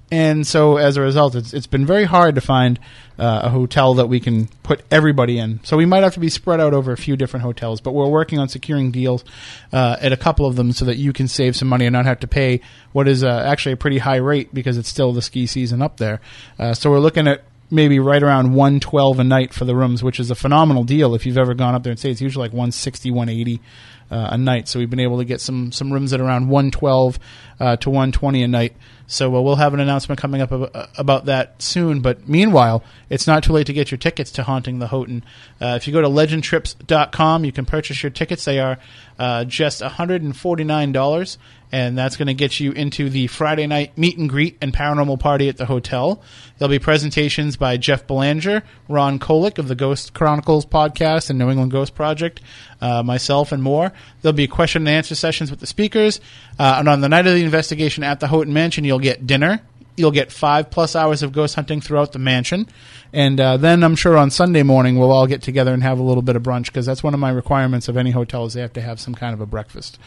[0.10, 2.80] and so as a result, it's it's been very hard to find
[3.20, 5.60] uh, a hotel that we can put everybody in.
[5.64, 8.08] So we might have to be spread out over a few different hotels, but we're
[8.08, 9.26] working on securing deals
[9.74, 12.06] uh, at a couple of them so that you can save some money and not
[12.06, 12.62] have to pay
[12.94, 15.98] what is uh, actually a pretty high rate because it's still the ski season up
[15.98, 16.22] there.
[16.58, 20.20] Uh, so we're looking at maybe right around 112 a night for the rooms, which
[20.20, 22.12] is a phenomenal deal if you've ever gone up there and stayed.
[22.12, 23.62] It's usually like 160, 180
[24.10, 24.68] uh, a night.
[24.68, 27.20] So we've been able to get some some rooms at around 112
[27.60, 28.76] uh, to 120 a night.
[29.08, 32.02] So uh, we'll have an announcement coming up ab- about that soon.
[32.02, 35.24] But meanwhile, it's not too late to get your tickets to Haunting the Houghton.
[35.62, 38.44] Uh, if you go to legendtrips.com, you can purchase your tickets.
[38.46, 38.78] They are
[39.18, 41.38] uh, just $149,
[41.72, 45.20] and that's going to get you into the Friday night meet and greet and paranormal
[45.20, 46.22] party at the hotel.
[46.58, 51.50] There'll be presentations by Jeff Belanger, Ron Kolick of the Ghost Chronicles podcast and New
[51.50, 52.42] England Ghost Project,
[52.82, 53.92] uh, myself, and more.
[54.22, 56.20] There'll be question and answer sessions with the speakers.
[56.58, 59.62] Uh, and on the night of the investigation at the Houghton Mansion, you'll get dinner.
[59.98, 62.68] You'll get five plus hours of ghost hunting throughout the mansion.
[63.12, 66.04] And uh, then I'm sure on Sunday morning we'll all get together and have a
[66.04, 68.62] little bit of brunch because that's one of my requirements of any hotel is they
[68.62, 69.98] have to have some kind of a breakfast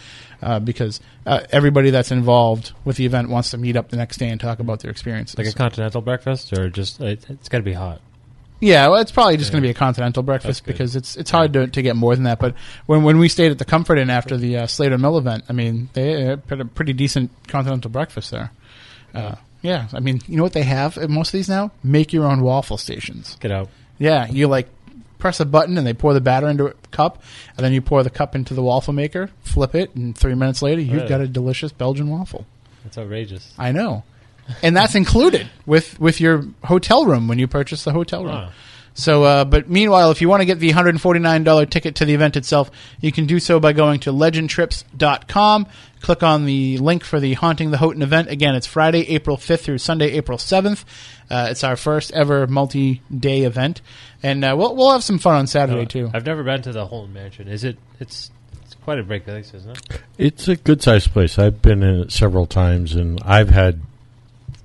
[0.42, 4.18] uh, because uh, everybody that's involved with the event wants to meet up the next
[4.18, 5.36] day and talk about their experiences.
[5.36, 8.00] Like a continental breakfast, or just it, it's got to be hot.
[8.60, 11.54] Yeah, well, it's probably just going to be a continental breakfast because it's it's hard
[11.54, 12.38] to, to get more than that.
[12.38, 15.44] But when when we stayed at the Comfort Inn after the uh, Slater Mill event,
[15.48, 18.52] I mean, they had a pretty decent continental breakfast there.
[19.14, 21.70] Uh, yeah, I mean, you know what they have at most of these now?
[21.82, 23.36] Make your own waffle stations.
[23.40, 23.68] Get out.
[23.98, 24.68] Yeah, you like
[25.18, 27.22] press a button and they pour the batter into a cup,
[27.56, 30.62] and then you pour the cup into the waffle maker, flip it, and three minutes
[30.62, 31.08] later you've Really?
[31.08, 32.46] got a delicious Belgian waffle.
[32.84, 33.52] That's outrageous.
[33.58, 34.02] I know,
[34.62, 38.34] and that's included with with your hotel room when you purchase the hotel room.
[38.34, 38.50] Wow.
[38.94, 42.36] So, uh, but meanwhile, if you want to get the $149 ticket to the event
[42.36, 42.70] itself,
[43.00, 45.66] you can do so by going to legendtrips.com.
[46.00, 48.28] Click on the link for the Haunting the Houghton event.
[48.30, 50.84] Again, it's Friday, April 5th through Sunday, April 7th.
[51.30, 53.82] Uh, it's our first ever multi-day event,
[54.22, 56.10] and uh, we'll we'll have some fun on Saturday Uh, too.
[56.14, 57.48] I've never been to the Houghton Mansion.
[57.48, 57.78] Is it?
[58.00, 58.30] It's
[58.64, 60.00] it's quite a big place, isn't it?
[60.16, 61.38] It's a good sized place.
[61.38, 63.80] I've been in it several times, and I've had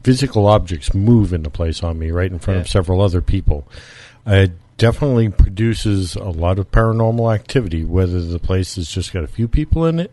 [0.04, 3.67] physical objects move into place on me right in front of several other people.
[4.26, 9.28] It definitely produces a lot of paranormal activity, whether the place has just got a
[9.28, 10.12] few people in it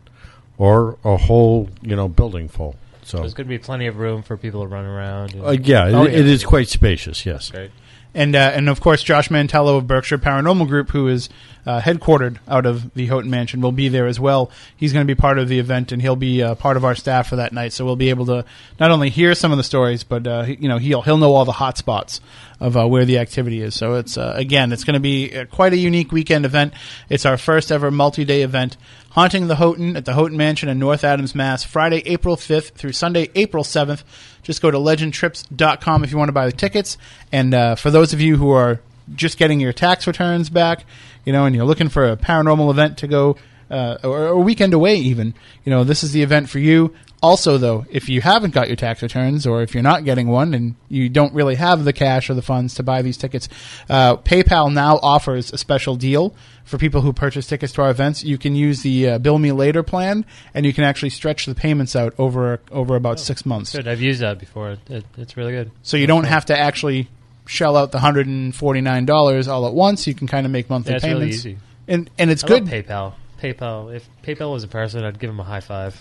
[0.59, 2.77] or a whole, you know, building full.
[3.05, 5.35] So, There's going to be plenty of room for people to run around.
[5.35, 6.19] and- uh, yeah, Oh, it, yeah.
[6.21, 7.27] it is quite spacious.
[7.27, 7.51] Yes.
[7.51, 7.71] Great.
[8.15, 11.29] And uh, and of course Josh Mantello of Berkshire Paranormal Group, who is
[11.65, 14.51] uh, headquartered out of the Houghton Mansion, will be there as well.
[14.77, 16.95] He's going to be part of the event, and he'll be uh, part of our
[16.95, 17.73] staff for that night.
[17.73, 18.45] So we'll be able to
[18.79, 21.45] not only hear some of the stories, but uh, you know he'll he'll know all
[21.45, 22.21] the hot spots
[22.61, 23.75] of uh, where the activity is.
[23.75, 26.75] So it's uh, again, it's going to be quite a unique weekend event.
[27.09, 28.77] It's our first ever multi-day event.
[29.11, 31.65] Haunting the Houghton at the Houghton Mansion in North Adams, Mass.
[31.65, 34.05] Friday, April 5th through Sunday, April 7th.
[34.43, 36.99] Just go to legendtrips.com if you want to buy the tickets.
[37.31, 38.81] And uh, for those of you who are
[39.15, 40.85] just getting your tax returns back,
[41.25, 43.37] you know, and you're looking for a paranormal event to go,
[43.71, 46.95] uh, or a weekend away even, you know, this is the event for you.
[47.23, 50.55] Also, though, if you haven't got your tax returns, or if you're not getting one
[50.55, 53.49] and you don't really have the cash or the funds to buy these tickets,
[53.89, 58.23] uh, PayPal now offers a special deal for people who purchase tickets to our events.
[58.25, 61.55] You can use the uh, Bill Me Later plan, and you can actually stretch the
[61.55, 63.73] payments out over over about six months.
[63.75, 63.89] Good.
[63.89, 64.77] I've used that before.
[64.89, 65.71] It, it's really good.
[65.83, 67.09] So you don't have to actually
[67.47, 70.07] shell out the hundred and forty nine dollars all at once.
[70.07, 71.59] You can kind of make monthly Yeah, really payments, easy.
[71.89, 72.65] and and it's I good.
[72.67, 73.15] PayPal.
[73.41, 73.95] PayPal.
[73.95, 76.01] If PayPal was a person, I'd give them a high five.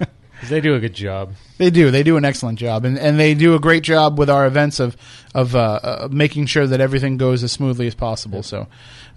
[0.40, 1.32] 'Cause they do a good job.
[1.58, 1.90] They do.
[1.90, 4.78] They do an excellent job, and, and they do a great job with our events
[4.80, 4.96] of
[5.34, 8.42] of uh, uh, making sure that everything goes as smoothly as possible.
[8.42, 8.66] So,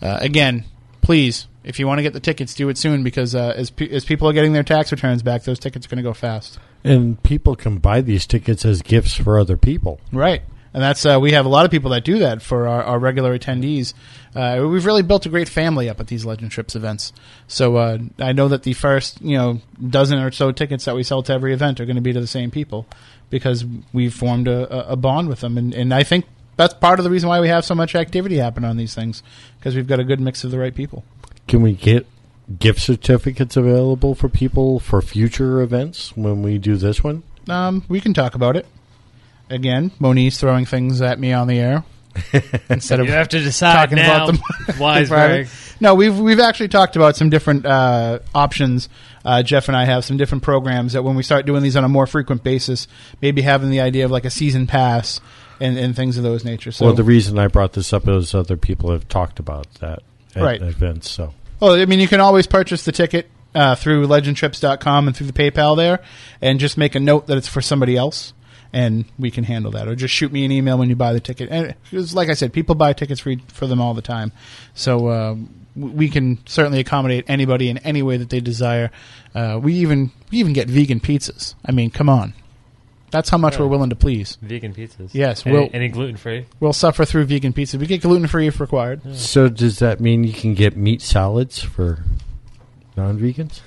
[0.02, 0.64] uh, again,
[1.02, 3.90] please, if you want to get the tickets, do it soon because uh, as pe-
[3.90, 6.58] as people are getting their tax returns back, those tickets are going to go fast.
[6.86, 10.00] And people can buy these tickets as gifts for other people.
[10.14, 10.42] Right.
[10.74, 13.00] And that's uh, we have a lot of people that do that for our, our
[13.00, 13.94] regular attendees.
[14.36, 17.12] Uh, we've really built a great family up at these Legend Trips events.
[17.48, 21.04] So uh, I know that the first you know dozen or so tickets that we
[21.04, 22.86] sell to every event are going to be to the same people
[23.30, 26.26] because we've formed a, a- bond with them, and, and I think
[26.58, 29.24] that's part of the reason why we have so much activity happen on these things
[29.58, 31.04] because we've got a good mix of the right people.
[31.48, 32.06] Can we get
[32.60, 37.24] gift certificates available for people for future events when we do this one?
[37.48, 38.66] Um, we can talk about it
[39.50, 39.92] again.
[40.00, 41.84] Moniz throwing things at me on the air
[42.70, 44.38] instead of You have to decide talking now, about them.
[44.78, 45.82] Weisberg.
[45.82, 48.90] No, we've we've actually talked about some different uh, options.
[49.24, 51.84] Uh, Jeff and I have some different programs that when we start doing these on
[51.84, 52.88] a more frequent basis,
[53.22, 55.20] maybe having the idea of like a season pass
[55.60, 56.72] and, and things of those nature.
[56.72, 60.00] So, well, the reason I brought this up is other people have talked about that
[60.36, 60.62] at Right.
[60.62, 61.10] events.
[61.10, 65.28] So well, I mean, you can always purchase the ticket uh, through legendtrips.com and through
[65.28, 66.00] the PayPal there,
[66.42, 68.34] and just make a note that it's for somebody else.
[68.72, 71.20] And we can handle that, or just shoot me an email when you buy the
[71.20, 71.50] ticket.
[71.50, 74.32] And because, like I said, people buy tickets for for them all the time,
[74.76, 75.36] so uh,
[75.76, 78.92] we can certainly accommodate anybody in any way that they desire.
[79.34, 81.56] Uh, we even we even get vegan pizzas.
[81.66, 82.36] I mean, come on,
[83.10, 83.62] that's how much Yeah.
[83.62, 84.38] we're willing to please.
[84.44, 85.10] Vegan pizzas.
[85.14, 86.46] Yes, Any, we'll- any gluten free?
[86.60, 87.80] We'll suffer through vegan pizza.
[87.80, 89.02] We get gluten free if required.
[89.16, 92.04] So does that mean you can get meat salads for
[92.96, 93.62] non-vegans?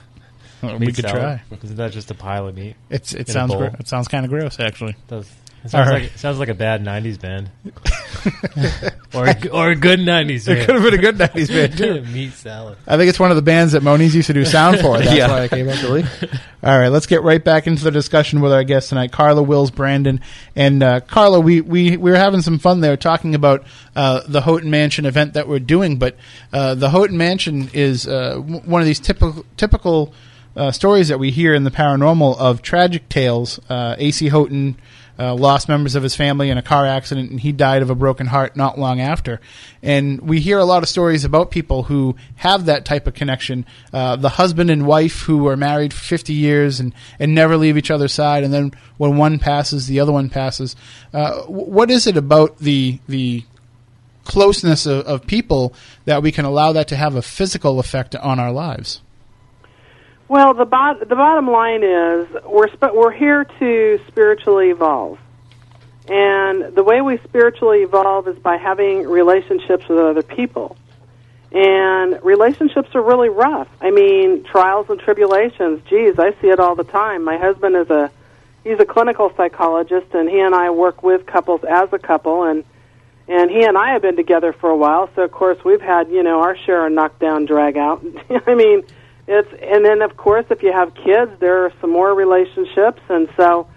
[0.79, 1.43] we could try.
[1.63, 2.77] Isn't that just a pile of meat?
[2.91, 3.61] It's it in a sounds bowl?
[3.61, 4.97] gro- it sounds kind of gross actually.
[5.09, 5.31] Does.
[5.65, 6.03] It sounds, right.
[6.03, 7.49] like, it sounds like a bad '90s band,
[9.15, 10.59] or a, or a good '90s band.
[10.59, 12.13] It could have been a good 90s band, too.
[12.13, 12.79] Meat salad.
[12.85, 14.99] I think it's one of the bands that Moniz used to do sound for.
[14.99, 15.29] That's Yeah.
[15.29, 16.31] why I came up with it.
[16.65, 19.71] All right, let's get right back into the discussion with our guests tonight, Carla Wills
[19.71, 20.21] Brandon.
[20.57, 24.41] And uh, Carla, we, we, we were having some fun there talking about uh, the
[24.41, 26.17] Houghton Mansion event that we're doing, but
[26.53, 30.13] uh, the Houghton Mansion is uh, w- one of these typical typical
[30.57, 33.61] uh, stories that we hear in the paranormal of tragic tales.
[33.69, 34.29] Uh, A.C.
[34.29, 34.77] Houghton
[35.19, 37.95] uh, lost members of his family in a car accident, and he died of a
[37.95, 39.41] broken heart not long after.
[39.83, 43.67] And we hear a lot of stories about people who have that type of connection.
[43.93, 47.77] Uh, the husband and wife who are married for 50 years and, and never leave
[47.77, 50.77] each other's side, and then when one passes, the other one passes.
[51.13, 53.45] Uh, what is it about the the
[54.25, 55.75] closeness of, of people
[56.05, 59.03] that we can allow that to have a physical effect on our lives?
[60.29, 65.18] Well, the bot- the bottom line is we're sp- we're here to spiritually evolve,
[66.09, 70.77] and the way we spiritually evolve is by having relationships with other people.
[71.53, 73.68] And relationships are really rough.
[73.81, 75.83] I mean, trials and tribulations.
[75.87, 77.25] Geez, I see it all the time.
[77.25, 78.11] My husband is a
[78.64, 82.64] he's a clinical psychologist, and he and I work with couples as a couple, and
[83.29, 85.11] and he and I have been together for a while.
[85.14, 88.03] So of course we've had you know our share of knockdown, drag out.
[88.47, 88.85] I mean
[89.27, 93.01] it's and then of course if you have kids there are some more relationships.
[93.09, 93.68] And so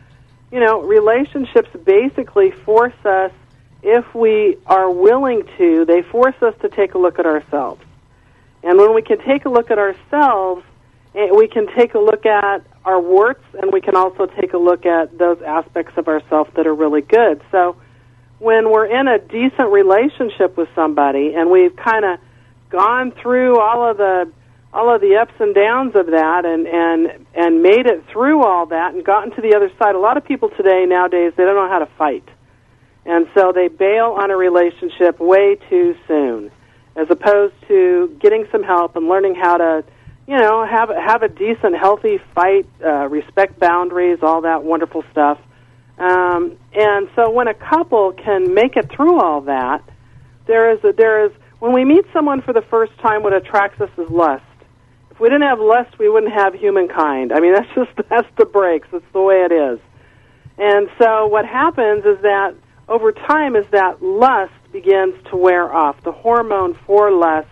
[0.51, 3.31] you know relationships basically force us
[3.83, 7.83] if we are willing to they force us to take a look at ourselves.
[8.63, 10.63] And when we can take a look at ourselves
[11.13, 14.57] eh, we can take a look at our warts and we can also take a
[14.57, 17.41] look at those aspects of ourselves that are really good.
[17.51, 17.75] So
[18.39, 22.19] when we're in a decent relationship with somebody and we've kind of
[22.69, 24.31] gone through all of the
[24.75, 28.65] all of the ups and downs of that and and and made it through all
[28.65, 29.95] that and gotten to the other side.
[29.95, 32.27] A lot of people today nowadays they don't know how to fight.
[33.05, 36.51] And so they bail on a relationship way too soon
[36.95, 39.83] as opposed to getting some help and learning how to
[40.27, 45.39] you know have have a decent healthy fight uh, respect boundaries all that wonderful stuff.
[45.97, 49.81] Um, and so when a couple can make it through all that
[50.47, 53.79] there is a, there is when we meet someone for the first time what attracts
[53.79, 54.43] us is lust
[55.15, 57.31] if we didn't have lust, we wouldn't have humankind.
[57.31, 58.87] I mean, that's just that's the breaks.
[58.91, 59.79] That's the way it is.
[60.57, 62.53] And so what happens is that
[62.87, 67.47] over time, as that lust begins to wear off, the hormone for lust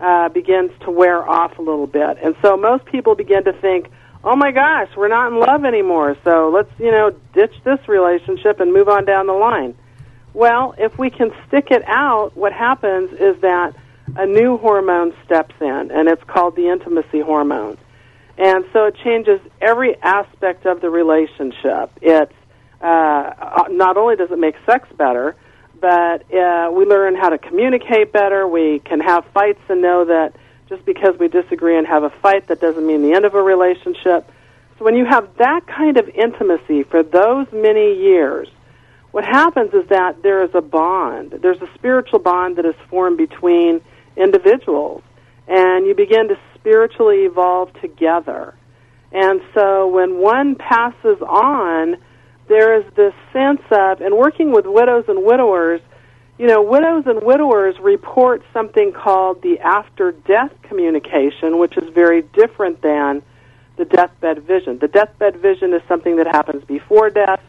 [0.00, 2.18] uh, begins to wear off a little bit.
[2.22, 3.90] And so most people begin to think,
[4.24, 8.60] oh my gosh, we're not in love anymore, so let's, you know, ditch this relationship
[8.60, 9.74] and move on down the line.
[10.34, 13.74] Well, if we can stick it out, what happens is that
[14.16, 17.78] a new hormone steps in, and it's called the intimacy hormone.
[18.36, 21.90] And so it changes every aspect of the relationship.
[22.00, 22.32] It's
[22.80, 25.34] uh, not only does it make sex better,
[25.80, 28.46] but uh, we learn how to communicate better.
[28.46, 30.34] We can have fights and know that
[30.68, 33.42] just because we disagree and have a fight, that doesn't mean the end of a
[33.42, 34.30] relationship.
[34.78, 38.48] So when you have that kind of intimacy for those many years,
[39.10, 41.32] what happens is that there is a bond.
[41.42, 43.80] There's a spiritual bond that is formed between
[44.18, 45.02] individuals,
[45.46, 48.54] and you begin to spiritually evolve together.
[49.12, 51.96] And so when one passes on,
[52.48, 55.80] there is this sense of, and working with widows and widowers,
[56.38, 62.22] you know, widows and widowers report something called the after death communication, which is very
[62.22, 63.22] different than
[63.76, 64.78] the deathbed vision.
[64.78, 67.40] The deathbed vision is something that happens before death.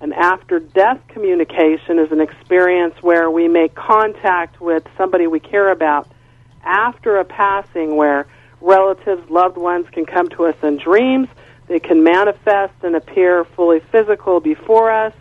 [0.00, 5.70] An after death communication is an experience where we make contact with somebody we care
[5.70, 6.08] about
[6.64, 8.26] after a passing, where
[8.60, 11.28] relatives, loved ones can come to us in dreams.
[11.68, 15.14] They can manifest and appear fully physical before us.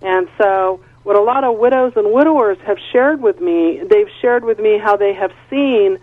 [0.00, 4.44] And so, what a lot of widows and widowers have shared with me, they've shared
[4.44, 5.98] with me how they have seen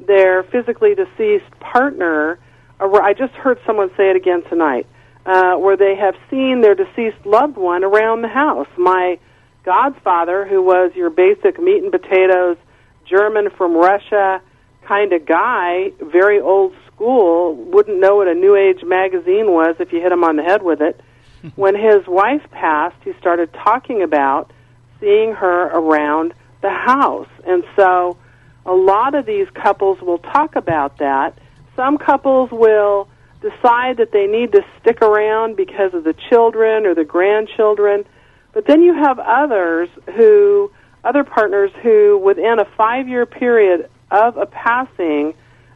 [0.00, 2.38] their physically deceased partner.
[2.80, 4.86] I just heard someone say it again tonight
[5.26, 8.68] uh, where they have seen their deceased loved one around the house.
[8.78, 9.18] My
[9.64, 12.56] godfather, who was your basic meat and potatoes
[13.04, 14.40] German from Russia
[14.86, 19.92] kind of guy, very old school, wouldn't know what a New Age magazine was if
[19.92, 21.00] you hit him on the head with it.
[21.56, 24.52] when his wife passed, he started talking about
[25.00, 27.28] seeing her around the house.
[27.44, 28.16] And so
[28.64, 31.36] a lot of these couples will talk about that.
[31.74, 33.08] Some couples will
[33.50, 38.04] decide that they need to stick around because of the children or the grandchildren.
[38.52, 40.72] But then you have others who,
[41.04, 45.34] other partners who, within a five year period of a passing,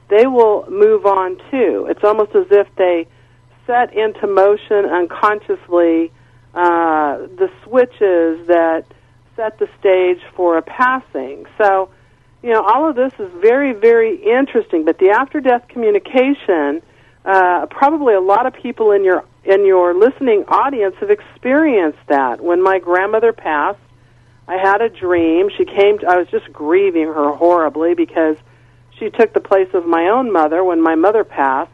[0.08, 1.86] they will move on too.
[1.88, 3.06] It's almost as if they
[3.66, 6.10] set into motion unconsciously
[6.54, 8.84] uh, the switches that
[9.36, 11.46] set the stage for a passing.
[11.56, 11.90] So,
[12.42, 14.84] you know, all of this is very, very interesting.
[14.84, 16.82] But the after death communication
[17.24, 22.42] uh, probably a lot of people in your in your listening audience have experienced that.
[22.42, 23.78] When my grandmother passed,
[24.46, 25.50] I had a dream.
[25.56, 25.98] She came.
[25.98, 28.36] To, I was just grieving her horribly because
[28.98, 31.70] she took the place of my own mother when my mother passed.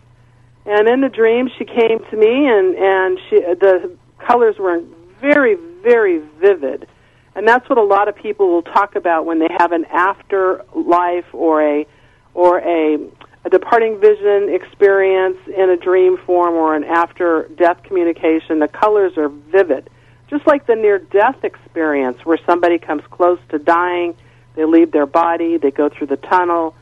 [0.65, 4.83] And in the dream, she came to me, and and she the colors were
[5.21, 6.89] very very vivid,
[7.37, 11.27] and that's what a lot of people will talk about when they have an afterlife
[11.33, 11.87] or a
[12.35, 12.99] or a
[13.47, 18.59] a departing vision experience in a dream form or an after death communication.
[18.59, 19.89] The colors are vivid,
[20.29, 24.15] just like the near death experience where somebody comes close to dying,
[24.57, 26.75] they leave their body, they go through the tunnel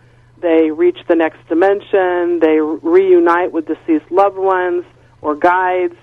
[0.44, 4.84] they reach the next dimension, they reunite with deceased loved ones
[5.22, 5.94] or guides,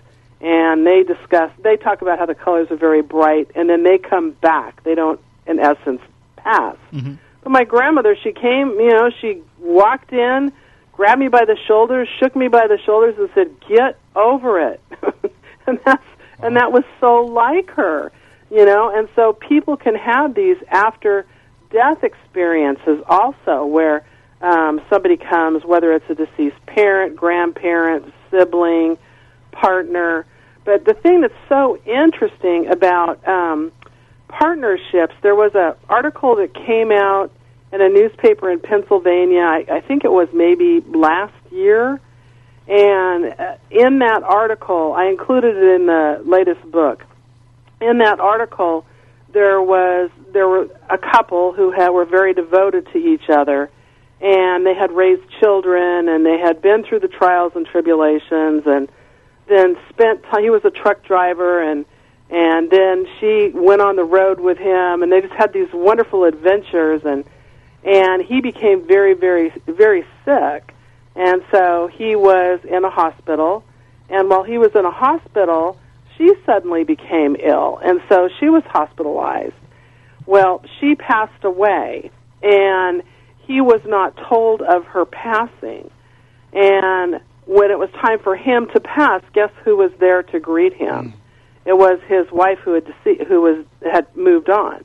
[0.41, 3.99] and they discuss, they talk about how the colors are very bright, and then they
[3.99, 4.83] come back.
[4.83, 6.01] They don't, in essence,
[6.37, 6.75] pass.
[6.91, 7.15] Mm-hmm.
[7.43, 10.51] But my grandmother, she came, you know, she walked in,
[10.93, 14.81] grabbed me by the shoulders, shook me by the shoulders, and said, "Get over it."
[15.67, 16.05] and that's
[16.39, 18.11] and that was so like her,
[18.49, 18.91] you know.
[18.95, 21.25] And so people can have these after
[21.71, 24.05] death experiences also, where
[24.41, 28.97] um, somebody comes, whether it's a deceased parent, grandparent, sibling,
[29.51, 30.25] partner.
[30.63, 33.71] But the thing that's so interesting about um,
[34.31, 37.31] partnerships, there was an article that came out
[37.71, 39.41] in a newspaper in Pennsylvania.
[39.41, 41.99] I, I think it was maybe last year.
[42.67, 47.03] And uh, in that article, I included it in the latest book.
[47.79, 48.85] In that article,
[49.33, 53.69] there was there were a couple who had, were very devoted to each other,
[54.21, 58.87] and they had raised children and they had been through the trials and tribulations and
[59.47, 61.85] then spent time he was a truck driver and
[62.31, 66.23] and then she went on the road with him and they just had these wonderful
[66.23, 67.23] adventures and
[67.83, 70.73] and he became very very very sick
[71.15, 73.63] and so he was in a hospital
[74.09, 75.77] and while he was in a hospital
[76.17, 79.53] she suddenly became ill and so she was hospitalized
[80.25, 82.11] well she passed away
[82.43, 83.03] and
[83.51, 85.89] he was not told of her passing.
[86.53, 90.73] And when it was time for him to pass, guess who was there to greet
[90.73, 91.11] him?
[91.11, 91.17] Hmm.
[91.65, 94.83] It was his wife who had dece- who was had moved on.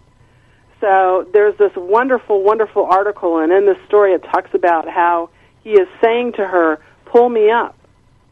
[0.80, 5.30] So there's this wonderful, wonderful article, and in this story, it talks about how
[5.64, 7.74] he is saying to her, "Pull me up,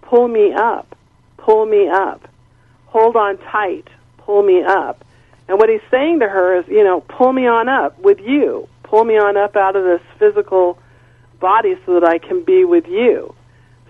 [0.03, 0.95] pull me up,
[1.38, 2.28] pull me up,
[2.86, 3.88] hold on tight,
[4.18, 5.05] pull me up."
[5.49, 8.68] And what he's saying to her is, you know, pull me on up with you,
[8.82, 10.78] pull me on up out of this physical
[11.40, 13.34] body so that I can be with you.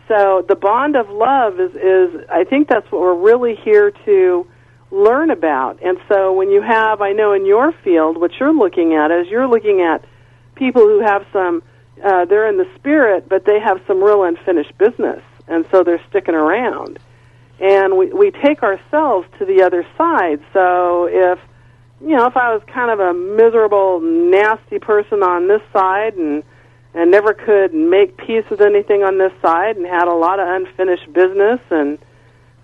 [0.09, 4.47] So the bond of love is, is I think that's what we're really here to
[4.91, 5.83] learn about.
[5.83, 9.29] And so when you have, I know in your field, what you're looking at is
[9.29, 10.05] you're looking at
[10.55, 11.63] people who have some,
[12.05, 15.23] uh, they're in the spirit, but they have some real unfinished business.
[15.49, 16.99] And so they're sticking around.
[17.61, 20.41] And we, we take ourselves to the other side.
[20.53, 21.39] So if,
[22.01, 26.43] you know, if I was kind of a miserable, nasty person on this side and
[26.95, 30.49] and never could make peace with anything on this side and had a lot of
[30.49, 31.99] unfinished business and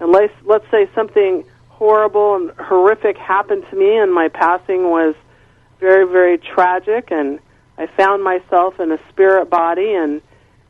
[0.01, 5.15] and let's let's say something horrible and horrific happened to me and my passing was
[5.81, 7.39] very very tragic and
[7.77, 10.21] I found myself in a spirit body and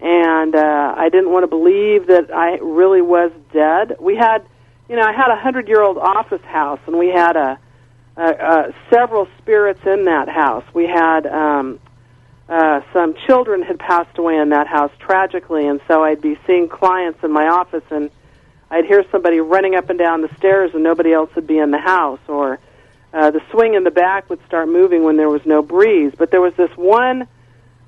[0.01, 3.97] and uh, I didn't want to believe that I really was dead.
[4.01, 4.39] We had,
[4.89, 7.59] you know, I had a hundred year old office house, and we had a,
[8.17, 10.65] a, a several spirits in that house.
[10.73, 11.81] We had um,
[12.51, 16.69] uh, some children had passed away in that house tragically, and so I'd be seeing
[16.69, 18.11] clients in my office, and
[18.69, 21.71] I'd hear somebody running up and down the stairs, and nobody else would be in
[21.71, 22.59] the house, or
[23.15, 26.13] uh, the swing in the back would start moving when there was no breeze.
[26.19, 27.29] But there was this one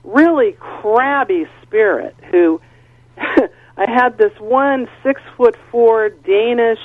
[0.05, 2.61] really crabby spirit who
[3.17, 6.79] I had this one six foot four Danish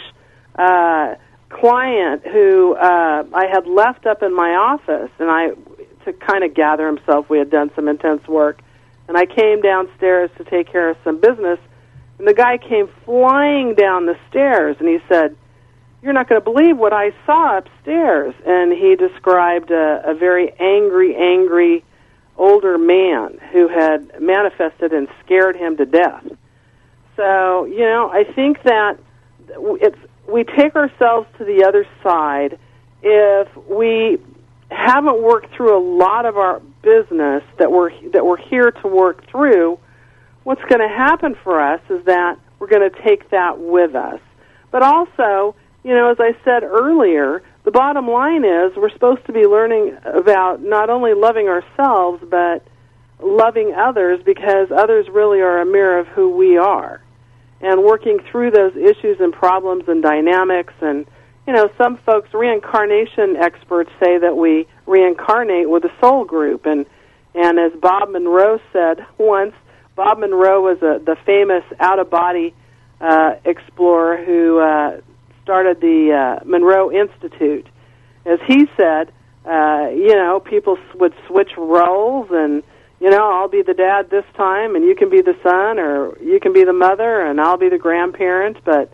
[0.56, 1.14] uh,
[1.50, 5.50] client who uh, I had left up in my office, and I
[6.08, 7.30] to kind of gather himself.
[7.30, 8.60] We had done some intense work,
[9.08, 11.60] and I came downstairs to take care of some business,
[12.18, 15.36] and the guy came flying down the stairs, and he said.
[15.99, 18.34] You're not going to believe what I saw upstairs.
[18.45, 21.84] And he described a, a very angry, angry
[22.38, 26.24] older man who had manifested and scared him to death.
[27.16, 28.99] So, you know, I think that
[29.49, 29.97] it's
[30.28, 32.60] we take ourselves to the other side
[33.01, 34.18] if we
[34.70, 39.26] haven't worked through a lot of our business that we're that we're here to work
[39.30, 39.80] through.
[40.43, 44.20] What's going to happen for us is that we're going to take that with us.
[44.72, 49.34] But also, you know, as I said earlier, the bottom line is we're supposed to
[49.34, 52.65] be learning about not only loving ourselves but
[53.22, 57.01] loving others because others really are a mirror of who we are.
[57.59, 61.07] and working through those issues and problems and dynamics and
[61.48, 66.86] you know some folks reincarnation experts say that we reincarnate with a soul group and
[67.34, 69.54] and as Bob Monroe said once
[69.95, 72.54] Bob Monroe was a, the famous out of body
[73.00, 75.02] uh, explorer who uh,
[75.43, 77.68] started the uh, Monroe Institute
[78.26, 79.12] as he said
[79.45, 82.62] uh, you know people would switch roles and
[83.00, 86.18] you know, I'll be the dad this time, and you can be the son, or
[86.18, 88.58] you can be the mother, and I'll be the grandparent.
[88.66, 88.91] But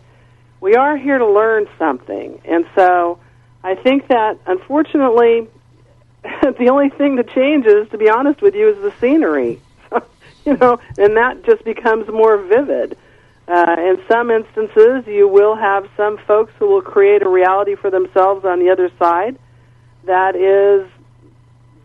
[0.64, 3.18] we are here to learn something, and so
[3.62, 5.46] I think that unfortunately,
[6.24, 9.60] the only thing that changes, to be honest with you, is the scenery.
[10.46, 12.96] you know, and that just becomes more vivid.
[13.46, 17.90] Uh, in some instances, you will have some folks who will create a reality for
[17.90, 19.36] themselves on the other side
[20.04, 20.88] that is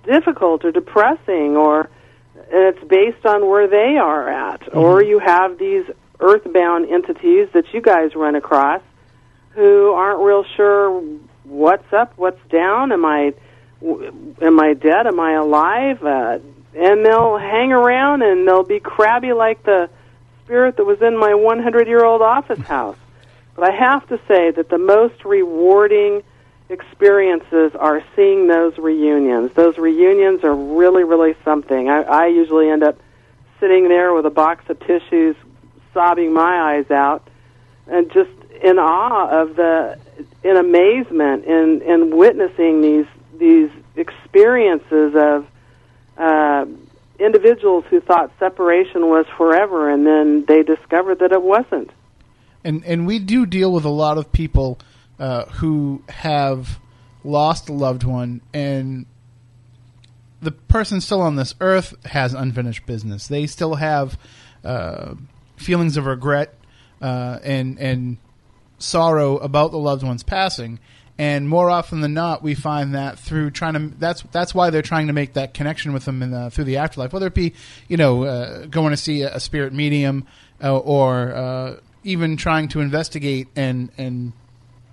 [0.05, 1.89] difficult or depressing or
[2.49, 4.73] it's based on where they are at.
[4.73, 5.83] Or you have these
[6.19, 8.81] earthbound entities that you guys run across
[9.51, 11.01] who aren't real sure
[11.43, 13.33] what's up, what's down, am I
[14.41, 16.03] am I dead, am I alive?
[16.03, 16.39] Uh,
[16.75, 19.89] and they'll hang around and they'll be crabby like the
[20.43, 22.97] spirit that was in my 100-year-old office house.
[23.55, 26.23] But I have to say that the most rewarding
[26.69, 29.51] experiences are seeing those reunions.
[29.53, 31.89] Those reunions are really, really something.
[31.89, 32.99] I, I usually end up
[33.59, 35.35] sitting there with a box of tissues,
[35.93, 37.27] sobbing my eyes out,
[37.87, 38.29] and just
[38.63, 39.97] in awe of the,
[40.43, 45.47] in amazement, in in witnessing these these experiences of
[46.17, 46.65] uh,
[47.19, 51.89] individuals who thought separation was forever, and then they discovered that it wasn't.
[52.63, 54.79] and and we do deal with a lot of people
[55.19, 56.79] uh, who have
[57.23, 59.05] lost a loved one and
[60.41, 64.17] the person still on this earth has unfinished business they still have
[64.63, 65.13] uh,
[65.59, 66.53] feelings of regret
[67.01, 68.17] uh, and and
[68.77, 70.79] sorrow about the loved one's passing.
[71.17, 74.81] And more often than not we find that through trying to that's that's why they're
[74.81, 77.53] trying to make that connection with them in the, through the afterlife whether it be
[77.89, 80.25] you know uh, going to see a, a spirit medium
[80.63, 84.31] uh, or uh, even trying to investigate and and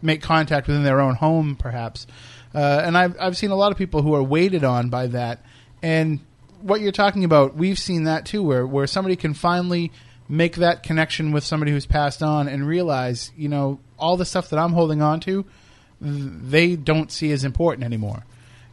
[0.03, 2.09] make contact within their own home perhaps.
[2.55, 5.45] Uh, and I've, I've seen a lot of people who are weighted on by that.
[5.83, 6.21] And
[6.61, 9.93] what you're talking about we've seen that too where where somebody can finally
[10.29, 14.51] make that connection with somebody who's passed on and realize you know all the stuff
[14.51, 15.45] that I'm holding on to
[16.01, 18.25] they don't see as important anymore.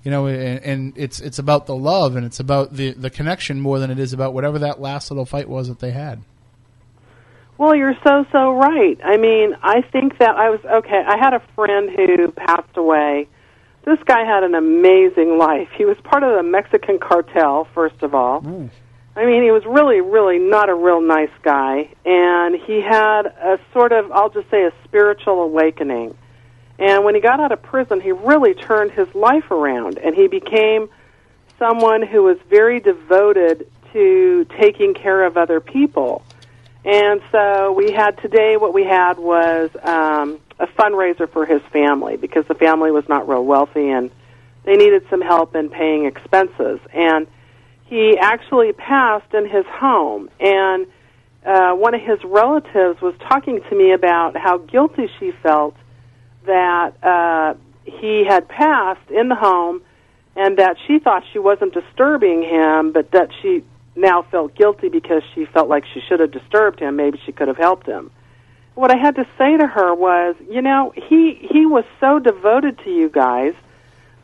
[0.03, 3.61] You know, and, and it's it's about the love and it's about the the connection
[3.61, 6.21] more than it is about whatever that last little fight was that they had.
[7.57, 8.99] Well, you're so so right.
[9.03, 11.01] I mean, I think that I was okay.
[11.07, 13.29] I had a friend who passed away.
[13.85, 15.69] This guy had an amazing life.
[15.77, 18.41] He was part of the Mexican cartel, first of all.
[19.15, 23.59] I mean, he was really, really not a real nice guy, and he had a
[23.71, 26.17] sort of, I'll just say, a spiritual awakening.
[26.79, 30.27] And when he got out of prison, he really turned his life around, and he
[30.27, 30.89] became
[31.59, 36.23] someone who was very devoted to taking care of other people.
[36.83, 42.17] And so we had today, what we had was um, a fundraiser for his family
[42.17, 44.11] because the family was not real wealthy and
[44.65, 46.79] they needed some help in paying expenses.
[46.91, 47.27] And
[47.93, 50.27] he actually passed in his home.
[50.39, 50.87] And
[51.45, 55.75] uh, one of his relatives was talking to me about how guilty she felt
[56.47, 59.83] that uh, he had passed in the home
[60.35, 63.63] and that she thought she wasn't disturbing him, but that she
[63.95, 66.95] now felt guilty because she felt like she should have disturbed him.
[66.95, 68.09] Maybe she could have helped him.
[68.73, 72.79] What I had to say to her was, you know, he he was so devoted
[72.85, 73.53] to you guys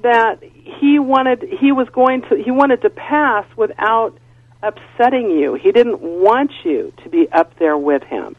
[0.02, 4.18] that he wanted he was going to he wanted to pass without
[4.62, 5.56] upsetting you.
[5.56, 8.36] He didn't want you to be up there with him.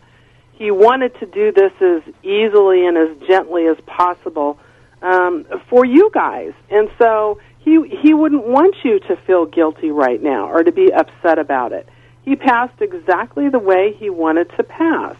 [0.53, 4.59] He wanted to do this as easily and as gently as possible
[5.03, 10.23] um, for you guys, and so he he wouldn't want you to feel guilty right
[10.23, 11.89] now or to be upset about it.
[12.23, 15.17] He passed exactly the way he wanted to pass.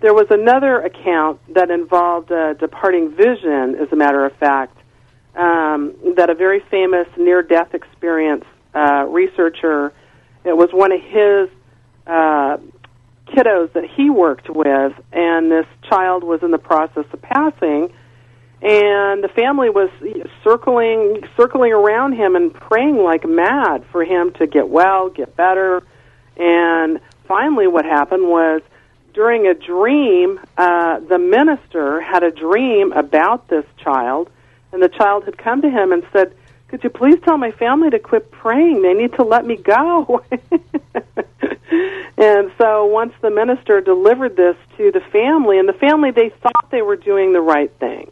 [0.00, 4.76] There was another account that involved a departing vision, as a matter of fact,
[5.36, 9.92] um, that a very famous near-death experience uh, researcher.
[10.44, 11.48] It was one of his
[12.06, 12.58] uh,
[13.28, 17.92] kiddos that he worked with, and this child was in the process of passing
[18.64, 19.90] and the family was
[20.42, 25.82] circling circling around him and praying like mad for him to get well, get better.
[26.38, 28.62] And finally, what happened was
[29.12, 34.30] during a dream, uh, the minister had a dream about this child,
[34.74, 36.34] and the child had come to him and said,
[36.68, 38.82] "Could you please tell my family to quit praying?
[38.82, 40.22] They need to let me go."
[42.18, 46.70] and so once the minister delivered this to the family, and the family, they thought
[46.70, 48.10] they were doing the right thing.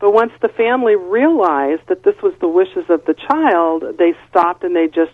[0.00, 4.62] But once the family realized that this was the wishes of the child, they stopped
[4.62, 5.12] and they just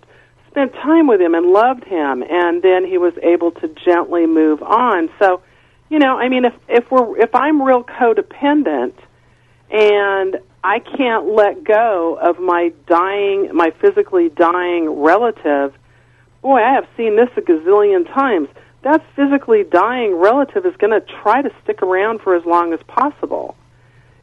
[0.51, 4.63] spent time with him and loved him, and then he was able to gently move
[4.63, 5.09] on.
[5.19, 5.41] So,
[5.89, 8.95] you know, I mean, if if we're if I'm real codependent
[9.71, 15.75] and I can't let go of my dying, my physically dying relative,
[16.41, 18.49] boy, I have seen this a gazillion times.
[18.83, 22.81] That physically dying relative is going to try to stick around for as long as
[22.87, 23.57] possible.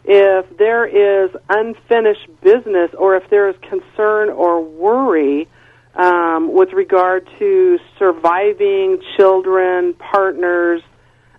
[0.04, 5.48] If there is unfinished business or if there is concern or worry
[5.94, 10.82] um, with regard to surviving children, partners,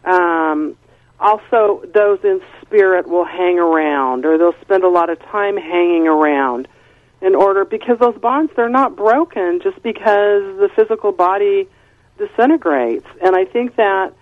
[0.05, 0.77] um,
[1.23, 6.09] also those in spirit will hang around or they'll spend a lot of time hanging
[6.09, 6.69] around
[7.21, 11.69] in order because those bonds they're not broken just because the physical body
[12.19, 13.07] disintegrates.
[13.23, 14.13] And i think that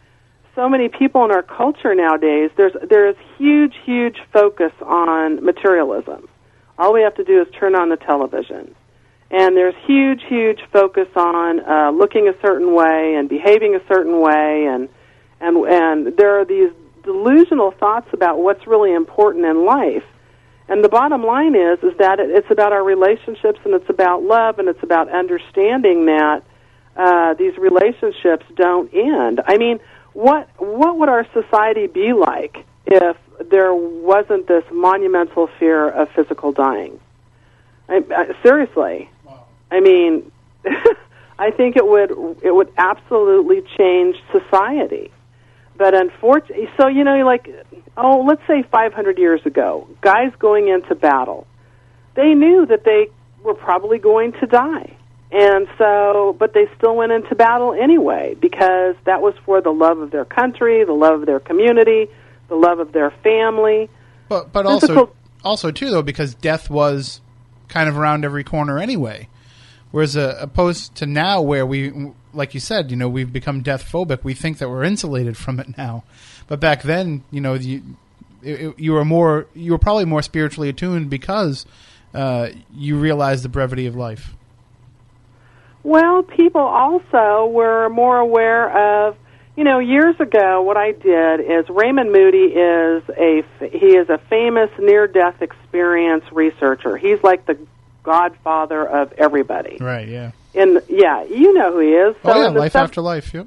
[0.54, 6.28] so many people in our culture nowadays there's there's huge huge focus on materialism.
[6.78, 8.74] All we have to do is turn on the television.
[9.30, 14.20] And there's huge huge focus on uh, looking a certain way and behaving a certain
[14.20, 14.88] way and
[15.40, 16.72] and and there are these
[17.02, 20.04] delusional thoughts about what's really important in life.
[20.68, 24.22] And the bottom line is is that it, it's about our relationships and it's about
[24.22, 26.42] love and it's about understanding that
[26.96, 29.40] uh, these relationships don't end.
[29.44, 29.80] I mean,
[30.12, 33.16] what what would our society be like if
[33.50, 37.00] there wasn't this monumental fear of physical dying?
[37.88, 39.10] I, I, seriously,
[39.70, 40.30] I mean,
[41.38, 42.10] I think it would
[42.42, 45.10] it would absolutely change society.
[45.76, 47.48] But unfortunately, so you know, like,
[47.96, 51.46] oh, let's say 500 years ago, guys going into battle,
[52.14, 53.08] they knew that they
[53.42, 54.96] were probably going to die.
[55.32, 59.98] And so, but they still went into battle anyway because that was for the love
[59.98, 62.08] of their country, the love of their community,
[62.48, 63.88] the love of their family.
[64.28, 65.14] But but also
[65.44, 67.20] also too though because death was
[67.68, 69.28] kind of around every corner anyway.
[69.90, 73.90] Whereas uh, opposed to now, where we, like you said, you know, we've become death
[73.90, 74.22] phobic.
[74.22, 76.04] We think that we're insulated from it now,
[76.46, 77.82] but back then, you know, you
[78.42, 81.66] it, you were more, you were probably more spiritually attuned because
[82.14, 84.34] uh, you realized the brevity of life.
[85.82, 89.16] Well, people also were more aware of,
[89.56, 90.62] you know, years ago.
[90.62, 96.24] What I did is Raymond Moody is a he is a famous near death experience
[96.32, 96.96] researcher.
[96.96, 97.58] He's like the
[98.02, 99.78] godfather of everybody.
[99.80, 100.08] Right.
[100.08, 100.32] Yeah.
[100.54, 102.16] In yeah, you know who he is.
[102.22, 103.32] So oh yeah, life after life.
[103.32, 103.46] Yep.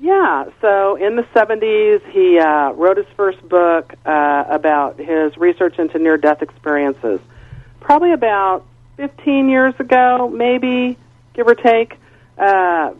[0.00, 0.50] Yeah.
[0.60, 5.98] So in the seventies, he uh, wrote his first book uh, about his research into
[5.98, 7.20] near-death experiences.
[7.80, 10.98] Probably about fifteen years ago, maybe
[11.34, 11.96] give or take.
[12.36, 12.92] Uh,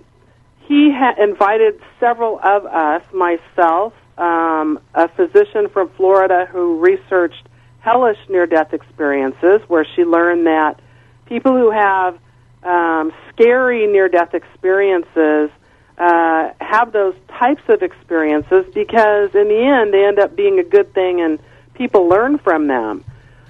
[0.61, 7.46] he ha- invited several of us, myself, um, a physician from Florida who researched
[7.80, 10.80] hellish near-death experiences, where she learned that
[11.27, 12.18] people who have
[12.62, 15.51] um, scary near-death experiences
[15.99, 20.64] uh, have those types of experiences because in the end they end up being a
[20.64, 21.39] good thing and
[21.75, 23.05] people learn from them.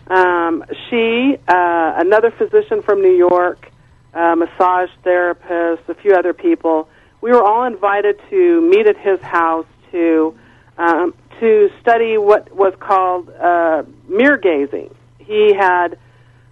[0.08, 3.70] Um, she, uh, another physician from New York,
[4.12, 6.88] uh, massage therapist, a few other people,
[7.20, 10.36] we were all invited to meet at his house to
[10.76, 14.94] um, to study what was called uh, mirror gazing.
[15.18, 15.98] He had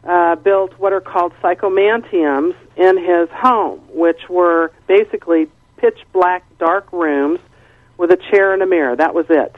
[0.05, 6.93] uh, built what are called psychomantiums in his home, which were basically pitch black, dark
[6.93, 7.41] rooms
[7.97, 8.97] with a chair and a mirror.
[8.97, 9.55] That was it.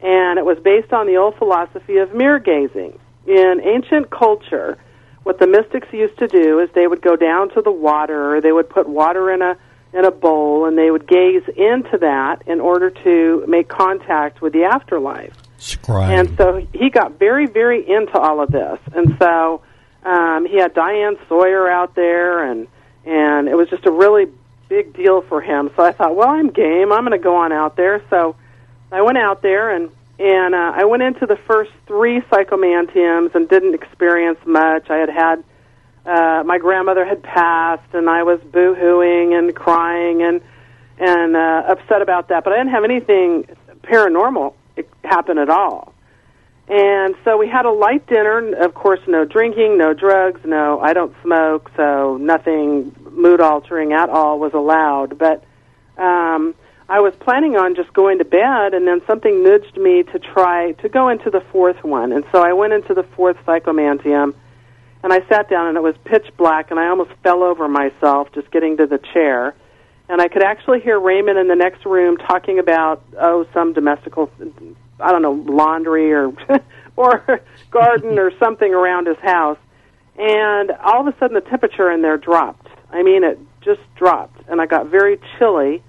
[0.00, 2.98] And it was based on the old philosophy of mirror gazing.
[3.26, 4.78] In ancient culture,
[5.22, 8.52] what the mystics used to do is they would go down to the water, they
[8.52, 9.56] would put water in a
[9.94, 14.54] in a bowl, and they would gaze into that in order to make contact with
[14.54, 15.34] the afterlife.
[15.58, 16.10] Scribe.
[16.18, 18.78] And so he got very, very into all of this.
[18.94, 19.60] And so
[20.04, 22.66] um, he had Diane Sawyer out there, and
[23.04, 24.26] and it was just a really
[24.68, 25.70] big deal for him.
[25.76, 26.92] So I thought, well, I'm game.
[26.92, 28.02] I'm going to go on out there.
[28.10, 28.36] So
[28.90, 33.48] I went out there, and and uh, I went into the first three psychomantiums and
[33.48, 34.90] didn't experience much.
[34.90, 35.44] I had had
[36.04, 40.40] uh, my grandmother had passed, and I was boo-hooing and crying and
[40.98, 42.44] and uh, upset about that.
[42.44, 43.46] But I didn't have anything
[43.82, 44.54] paranormal
[45.04, 45.91] happen at all.
[46.68, 48.54] And so we had a light dinner.
[48.54, 50.80] Of course, no drinking, no drugs, no.
[50.80, 55.18] I don't smoke, so nothing mood altering at all was allowed.
[55.18, 55.44] But
[55.98, 56.54] um,
[56.88, 60.72] I was planning on just going to bed, and then something nudged me to try
[60.72, 62.12] to go into the fourth one.
[62.12, 64.34] And so I went into the fourth psychomantium,
[65.02, 68.28] and I sat down, and it was pitch black, and I almost fell over myself
[68.32, 69.54] just getting to the chair.
[70.08, 74.30] and I could actually hear Raymond in the next room talking about oh some domestical,
[75.02, 76.32] I don't know, laundry or
[76.96, 77.40] or
[77.70, 79.58] garden or something around his house,
[80.16, 82.68] and all of a sudden the temperature in there dropped.
[82.90, 85.82] I mean, it just dropped, and I got very chilly.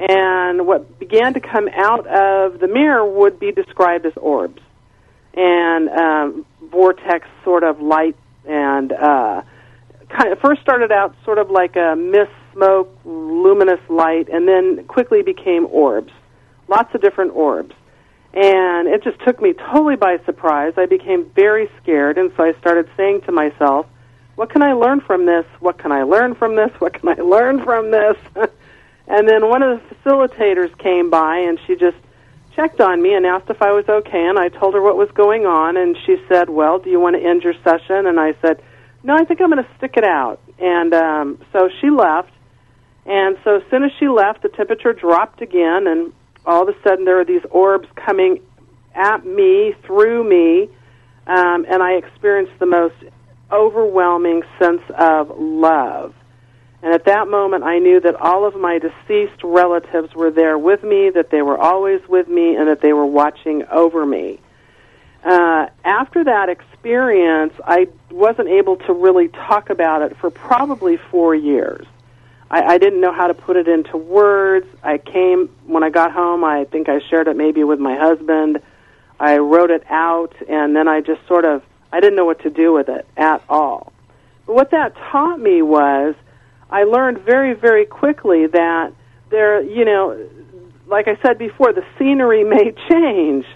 [0.00, 4.60] And what began to come out of the mirror would be described as orbs.
[5.34, 9.42] And um, vortex sort of light and uh,
[10.08, 14.84] kind of first started out sort of like a mist smoke luminous light and then
[14.86, 16.12] quickly became orbs.
[16.68, 17.74] Lots of different orbs
[18.34, 20.74] and it just took me totally by surprise.
[20.76, 23.86] I became very scared and so i started saying to myself
[24.36, 25.46] what can i learn from this?
[25.60, 26.70] What can i learn from this?
[26.78, 28.16] What can i learn from this?
[29.06, 31.96] And then one of the facilitators came by and she just
[32.56, 35.10] checked on me and asked if I was okay, and I told her what was
[35.12, 38.34] going on, and she said, "Well, do you want to end your session?" And I
[38.40, 38.62] said,
[39.02, 42.32] "No, I think I'm going to stick it out." And um, so she left,
[43.06, 46.12] and so as soon as she left, the temperature dropped again, and
[46.46, 48.40] all of a sudden there were these orbs coming
[48.94, 50.68] at me through me,
[51.26, 52.94] um, and I experienced the most
[53.50, 56.14] overwhelming sense of love
[56.84, 60.82] and at that moment, I knew that all of my deceased relatives were there with
[60.82, 64.38] me, that they were always with me, and that they were watching over me.
[65.24, 71.34] Uh, after that experience, I wasn't able to really talk about it for probably four
[71.34, 71.86] years.
[72.50, 74.66] I, I didn't know how to put it into words.
[74.82, 78.60] I came, when I got home, I think I shared it maybe with my husband.
[79.18, 82.50] I wrote it out, and then I just sort of, I didn't know what to
[82.50, 83.92] do with it at all.
[84.46, 86.14] But what that taught me was
[86.70, 88.92] I learned very, very quickly that
[89.30, 90.28] there, you know,
[90.86, 93.46] like I said before, the scenery may change,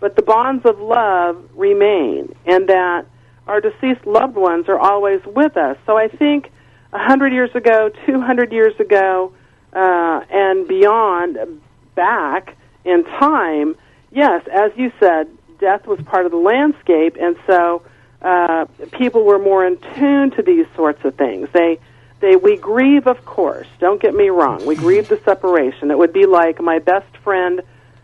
[0.00, 3.06] but the bonds of love remain, and that
[3.46, 5.76] our deceased loved ones are always with us.
[5.86, 6.52] So I think
[6.92, 9.32] a hundred years ago, two hundred years ago,
[9.72, 11.60] uh, and beyond,
[11.94, 13.76] back in time,
[14.10, 15.28] yes, as you said,
[15.58, 17.82] death was part of the landscape, and so
[18.22, 21.48] uh, people were more in tune to these sorts of things.
[21.52, 21.78] They
[22.20, 26.12] they we grieve of course don't get me wrong we grieve the separation it would
[26.12, 27.62] be like my best friend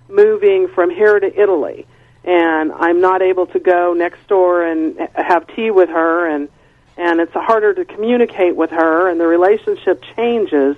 [0.09, 1.87] moving from here to italy
[2.23, 6.49] and i'm not able to go next door and have tea with her and
[6.97, 10.77] and it's harder to communicate with her and the relationship changes.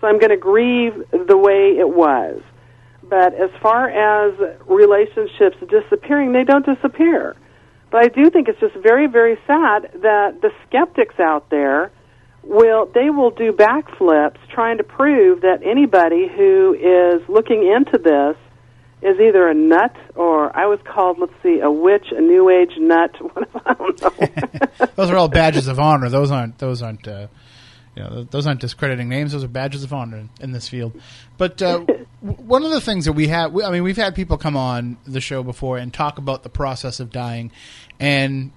[0.00, 2.42] So i'm going to grieve the way it was.
[3.02, 4.34] But as far as
[4.66, 7.36] relationships disappearing they don't disappear.
[7.90, 11.90] But i do think it's just very very sad that the skeptics out there
[12.42, 18.36] will they will do backflips trying to prove that anybody who is looking into this
[19.04, 22.72] is either a nut or I was called, let's see, a witch, a new age
[22.78, 23.14] nut.
[23.66, 24.86] I don't know.
[24.96, 26.08] those are all badges of honor.
[26.08, 26.58] Those aren't.
[26.58, 27.06] Those aren't.
[27.06, 27.28] Uh,
[27.94, 29.32] you know, those aren't discrediting names.
[29.32, 31.00] Those are badges of honor in, this field.
[31.38, 31.80] But uh,
[32.20, 35.20] one of the things that we have, I mean, we've had people come on the
[35.20, 37.52] show before and talk about the process of dying,
[38.00, 38.50] and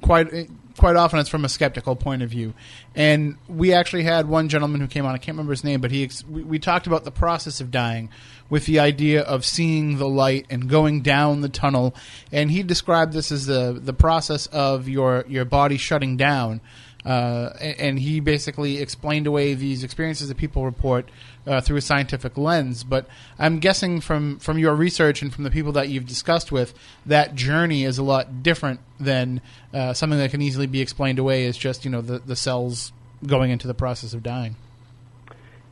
[0.00, 2.54] quite quite often it's from a skeptical point of view.
[2.94, 5.14] And we actually had one gentleman who came on.
[5.14, 7.70] I can't remember his name, but he ex- we, we talked about the process of
[7.70, 8.08] dying
[8.52, 11.94] with the idea of seeing the light and going down the tunnel.
[12.30, 16.60] And he described this as the the process of your your body shutting down.
[17.02, 21.10] Uh, and, he basically explained away these experiences that people report
[21.48, 22.84] uh, through a scientific lens.
[22.84, 23.08] But
[23.40, 26.74] I'm guessing from from your research and from the people that you've discussed with,
[27.06, 29.40] that journey is a lot different than
[29.72, 32.92] uh, something that can easily be explained away as just you know the the cells
[33.26, 34.56] going into the process of dying.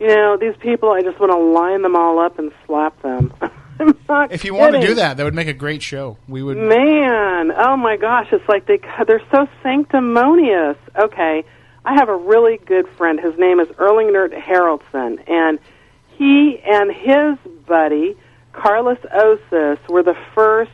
[0.00, 3.32] You know, these people, I just want to line them all up and slap them.
[4.30, 6.18] If you want to do that, that would make a great show.
[6.28, 6.58] We would.
[6.58, 10.76] Man, oh my gosh, it's like they they're so sanctimonious.
[10.98, 11.44] Okay,
[11.86, 13.18] I have a really good friend.
[13.18, 15.58] His name is Erlendur Haraldsson, and
[16.08, 18.16] he and his buddy
[18.52, 20.70] Karlis Osis were the first,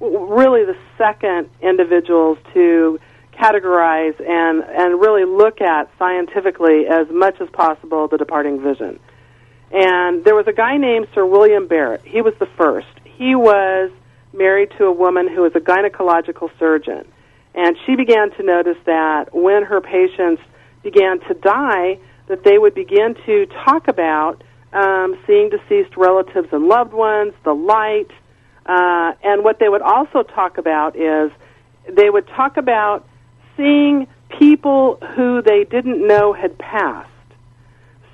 [0.00, 2.98] w- really the second individuals to
[3.36, 8.98] categorize and and really look at scientifically as much as possible the departing vision.
[9.72, 12.02] And there was a guy named Sir William Barrett.
[12.04, 12.86] He was the first.
[13.04, 13.90] He was
[14.32, 17.06] married to a woman who was a gynecological surgeon.
[17.54, 20.42] And she began to notice that when her patients
[20.82, 26.68] began to die, that they would begin to talk about um, seeing deceased relatives and
[26.68, 28.10] loved ones, the light,
[28.66, 31.30] uh, and what they would also talk about is
[31.88, 33.08] they would talk about
[33.56, 34.06] seeing
[34.38, 37.10] people who they didn't know had passed.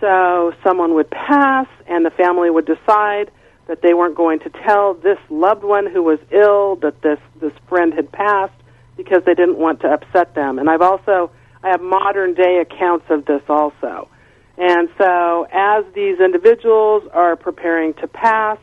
[0.01, 3.31] So someone would pass, and the family would decide
[3.67, 7.53] that they weren't going to tell this loved one who was ill that this this
[7.69, 8.53] friend had passed
[8.97, 10.59] because they didn't want to upset them.
[10.59, 11.31] And I've also
[11.63, 14.09] I have modern day accounts of this also.
[14.59, 18.59] And so, as these individuals are preparing to pass,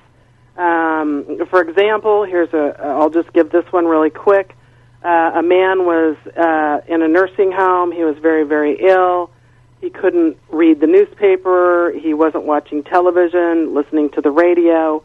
[0.57, 4.55] um, for example, here's a, I'll just give this one really quick.
[5.03, 7.91] Uh, a man was uh, in a nursing home.
[7.91, 9.31] He was very, very ill.
[9.79, 11.93] He couldn't read the newspaper.
[11.97, 15.01] He wasn't watching television, listening to the radio.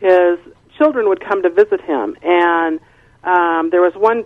[0.00, 0.38] His
[0.76, 2.80] children would come to visit him, and
[3.22, 4.24] um, there was one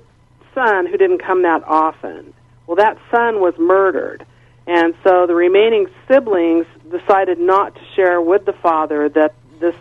[0.54, 2.32] son who didn't come that often.
[2.66, 4.24] Well, that son was murdered.
[4.66, 9.74] And so the remaining siblings decided not to share with the father that this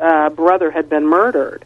[0.00, 1.64] uh, brother had been murdered.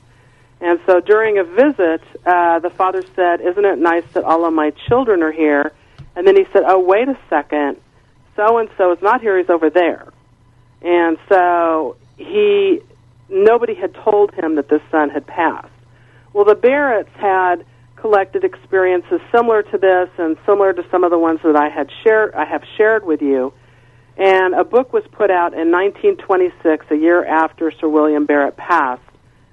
[0.60, 4.52] And so during a visit, uh, the father said, Isn't it nice that all of
[4.52, 5.72] my children are here?
[6.16, 7.76] And then he said, Oh, wait a second.
[8.34, 10.12] So and so is not here, he's over there.
[10.82, 12.80] And so he,
[13.28, 15.68] nobody had told him that this son had passed.
[16.32, 17.64] Well, the Barretts had
[17.96, 21.90] collected experiences similar to this and similar to some of the ones that I had
[22.04, 23.52] shared I have shared with you.
[24.16, 29.02] And a book was put out in 1926, a year after Sir William Barrett passed,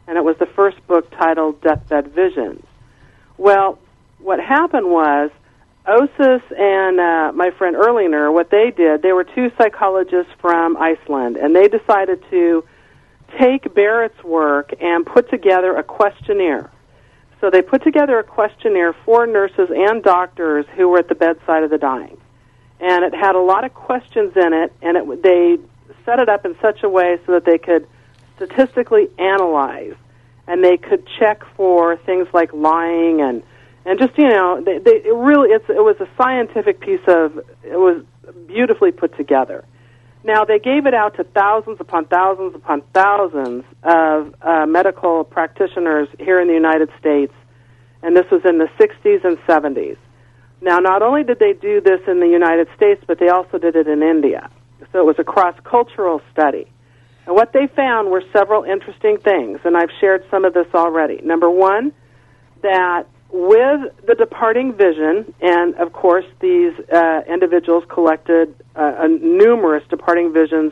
[0.08, 2.64] and it was the first book titled Deathbed Visions.
[3.38, 3.80] Well,
[4.20, 5.32] what happened was
[5.88, 11.38] Osis and uh, my friend Erlendur, what they did, they were two psychologists from Iceland,
[11.38, 12.64] and they decided to
[13.40, 16.72] take Barrett's work and put together a questionnaire
[17.42, 21.62] so they put together a questionnaire for nurses and doctors who were at the bedside
[21.62, 22.18] of the dying.
[22.80, 25.58] And it had a lot of questions in it, and it, they
[26.06, 27.88] set it up in such a way so that they could
[28.36, 29.96] statistically analyze
[30.48, 33.44] and they could check for things like lying and
[33.86, 37.38] and just you know they, they it really it's it was a scientific piece of
[37.64, 38.04] it was
[38.48, 39.64] beautifully put together
[40.26, 46.08] now, they gave it out to thousands upon thousands upon thousands of uh, medical practitioners
[46.18, 47.32] here in the United States,
[48.02, 49.98] and this was in the 60s and 70s.
[50.62, 53.76] Now, not only did they do this in the United States, but they also did
[53.76, 54.50] it in India.
[54.92, 56.66] So it was a cross cultural study.
[57.26, 61.22] And what they found were several interesting things, and I've shared some of this already.
[61.24, 61.92] Number one,
[62.62, 70.34] that with the departing vision, and of course, these uh, individuals collected uh, numerous departing
[70.34, 70.72] visions,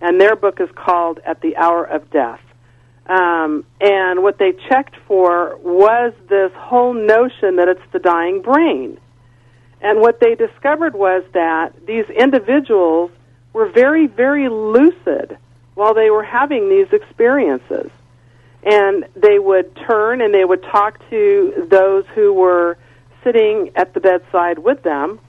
[0.00, 2.40] and their book is called At the Hour of Death.
[3.06, 8.98] Um, and what they checked for was this whole notion that it's the dying brain.
[9.80, 13.10] And what they discovered was that these individuals
[13.52, 15.38] were very, very lucid
[15.78, 17.88] while they were having these experiences
[18.64, 22.76] and they would turn and they would talk to those who were
[23.22, 25.20] sitting at the bedside with them,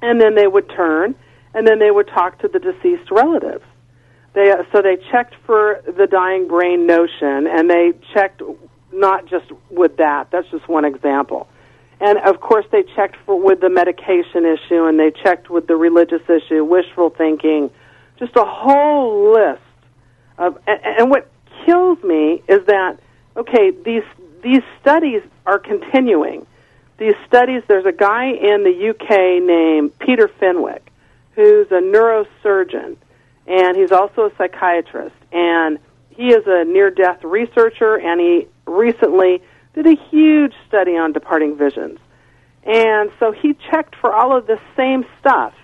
[0.00, 1.14] and then they would turn
[1.52, 3.62] and then they would talk to the deceased relatives.
[4.32, 8.40] They, so they checked for the dying brain notion, and they checked
[8.90, 10.30] not just with that.
[10.30, 11.46] That's just one example.
[12.00, 15.76] And of course, they checked for with the medication issue, and they checked with the
[15.76, 17.70] religious issue, wishful thinking,
[18.18, 19.62] just a whole list
[20.38, 20.58] of.
[20.66, 21.30] And, and what
[21.64, 22.98] kills me is that
[23.36, 24.02] okay, these
[24.42, 26.46] these studies are continuing.
[26.98, 30.90] These studies, there's a guy in the UK named Peter Fenwick,
[31.32, 32.96] who's a neurosurgeon,
[33.46, 35.78] and he's also a psychiatrist, and
[36.10, 39.40] he is a near-death researcher, and he recently
[39.74, 42.00] did a huge study on departing visions.
[42.64, 45.54] And so he checked for all of the same stuff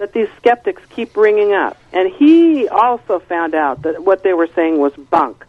[0.00, 1.76] that these skeptics keep bringing up.
[1.92, 5.44] And he also found out that what they were saying was bunk.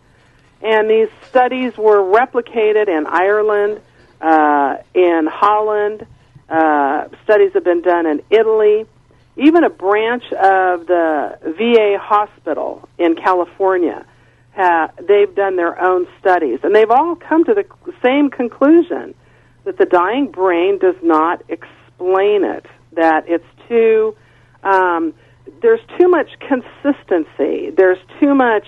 [0.61, 3.79] And these studies were replicated in Ireland,
[4.19, 6.05] uh, in Holland.
[6.49, 8.85] Uh, studies have been done in Italy.
[9.37, 14.05] Even a branch of the VA hospital in California,
[14.53, 16.59] ha- they've done their own studies.
[16.63, 17.65] And they've all come to the
[18.03, 19.15] same conclusion
[19.63, 24.13] that the dying brain does not explain it, that it's too,
[24.63, 25.13] um,
[25.61, 28.67] there's too much consistency, there's too much.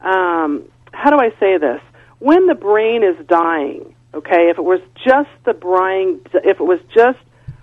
[0.00, 1.80] Um, how do I say this?
[2.18, 6.80] When the brain is dying, okay, if it was just the brain, if it was
[6.94, 7.18] just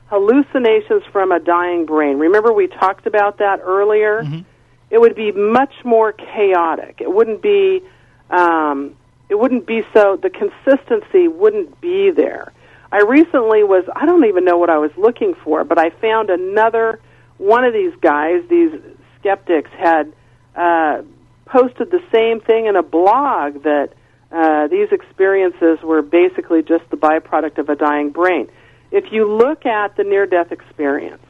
[0.07, 4.23] hallucinations from a dying brain, remember we talked about that earlier?
[4.23, 4.41] Mm-hmm.
[4.89, 6.97] It would be much more chaotic.
[7.01, 7.81] It wouldn't be,
[8.29, 8.95] um,
[9.27, 12.53] it wouldn't be so, the consistency wouldn't be there.
[12.91, 16.29] I recently was, I don't even know what I was looking for, but I found
[16.29, 16.99] another
[17.43, 18.71] one of these guys, these
[19.19, 20.13] skeptics, had
[20.55, 21.01] uh,
[21.45, 23.89] posted the same thing in a blog that
[24.31, 28.47] uh, these experiences were basically just the byproduct of a dying brain.
[28.91, 31.21] If you look at the near death experience,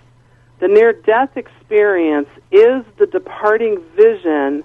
[0.60, 4.64] the near death experience is the departing vision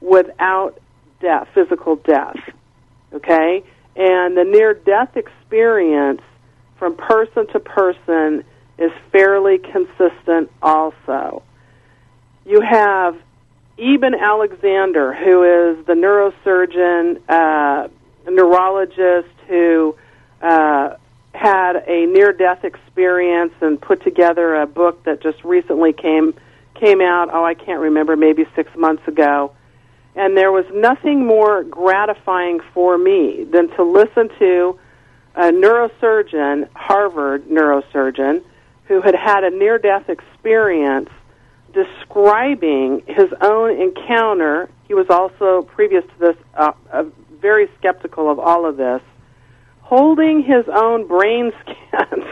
[0.00, 0.80] without
[1.20, 2.38] death, physical death.
[3.12, 3.62] Okay?
[3.94, 6.22] And the near death experience
[6.78, 8.44] from person to person
[8.78, 11.42] is fairly consistent also.
[12.46, 13.16] You have
[13.78, 17.88] Eben Alexander, who is the neurosurgeon, uh,
[18.30, 19.96] neurologist who
[20.42, 20.96] uh,
[21.34, 26.34] had a near-death experience and put together a book that just recently came
[26.74, 27.28] came out.
[27.32, 29.52] Oh, I can't remember, maybe six months ago.
[30.14, 34.78] And there was nothing more gratifying for me than to listen to
[35.34, 38.42] a neurosurgeon, Harvard neurosurgeon,
[38.88, 41.10] who had had a near-death experience
[41.72, 44.70] describing his own encounter.
[44.88, 47.04] He was also, previous to this, uh, uh,
[47.40, 49.02] very skeptical of all of this,
[49.82, 52.24] holding his own brain scans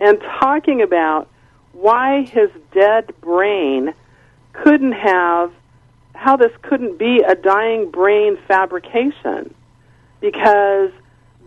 [0.00, 1.28] and talking about
[1.72, 3.94] why his dead brain
[4.52, 5.52] couldn't have,
[6.16, 9.54] how this couldn't be a dying brain fabrication.
[10.20, 10.90] Because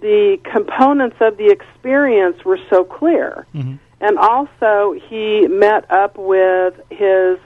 [0.02, 3.46] the components of the experience were so clear.
[4.04, 7.40] And also, he met up with his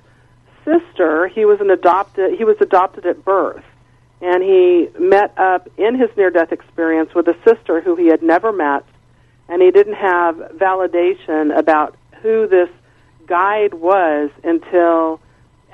[0.65, 1.27] sister.
[1.27, 2.33] He was an adopted.
[2.35, 3.63] He was adopted at birth,
[4.21, 8.51] and he met up in his near-death experience with a sister who he had never
[8.51, 8.83] met,
[9.47, 12.69] and he didn't have validation about who this
[13.27, 15.21] guide was until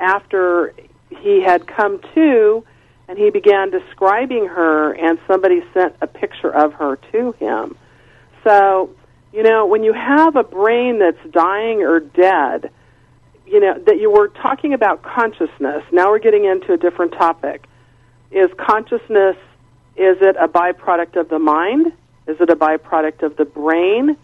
[0.02, 0.74] after
[1.22, 2.66] he had come to,
[3.08, 7.78] and he began describing her, and somebody sent a picture of her to him.
[8.44, 8.90] So
[9.34, 12.70] you know, when you have a brain that's dying or dead,
[13.48, 15.84] you know, that you were talking about consciousness.
[15.92, 17.66] Now we're getting into a different topic.
[18.32, 19.36] Is consciousness,
[19.96, 21.88] is it a byproduct of the mind?
[22.28, 24.16] Is it a byproduct of the brain?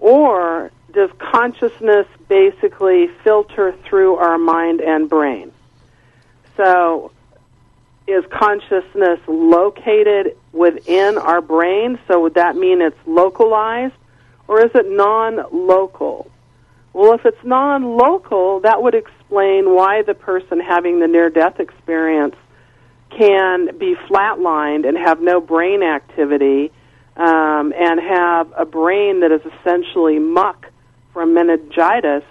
[0.00, 5.52] Or does consciousness basically filter through our mind and brain?
[6.56, 7.12] So,
[8.06, 11.98] is consciousness located within our brain?
[12.06, 13.94] So, would that mean it's localized?
[14.48, 16.30] Or is it non local?
[16.92, 21.58] Well, if it's non local, that would explain why the person having the near death
[21.58, 22.36] experience
[23.10, 26.72] can be flatlined and have no brain activity
[27.16, 30.66] um, and have a brain that is essentially muck
[31.12, 32.24] from meningitis,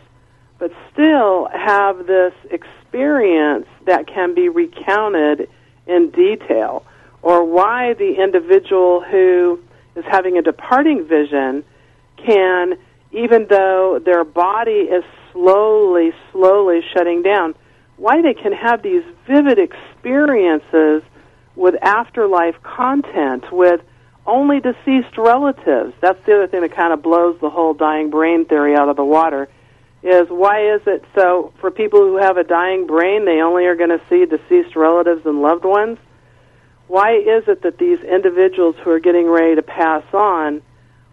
[0.60, 5.50] but still have this experience that can be recounted
[5.88, 6.86] in detail.
[7.22, 9.60] Or why the individual who
[9.96, 11.64] is having a departing vision
[12.26, 12.78] can,
[13.12, 17.56] even though their body is slowly, slowly shutting down,
[17.98, 21.04] why they can have these vivid experiences
[21.56, 23.82] with afterlife content, with
[24.26, 25.94] only deceased relatives.
[26.02, 28.96] That's the other thing that kind of blows the whole dying brain theory out of
[28.96, 29.50] the water.
[30.02, 33.76] Is why is it so for people who have a dying brain, they only are
[33.76, 35.98] going to see deceased relatives and loved ones?
[36.88, 40.62] Why is it that these individuals who are getting ready to pass on,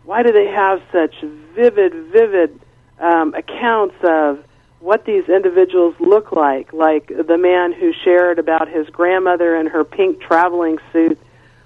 [0.05, 1.14] why do they have such
[1.55, 2.59] vivid, vivid
[2.98, 4.42] um, accounts of
[4.80, 6.72] what these individuals look like?
[6.72, 11.18] Like the man who shared about his grandmother in her pink traveling suit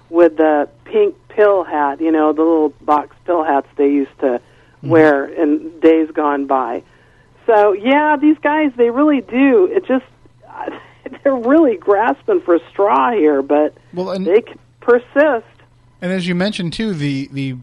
[0.09, 4.39] with the pink pill hat, you know, the little box pill hats they used to
[4.83, 6.83] wear in days gone by.
[7.47, 9.65] So, yeah, these guys, they really do.
[9.71, 10.05] It just,
[11.23, 14.43] they're really grasping for a straw here, but Well, and- they
[14.81, 15.45] persist.
[16.01, 17.55] And as you mentioned too, the the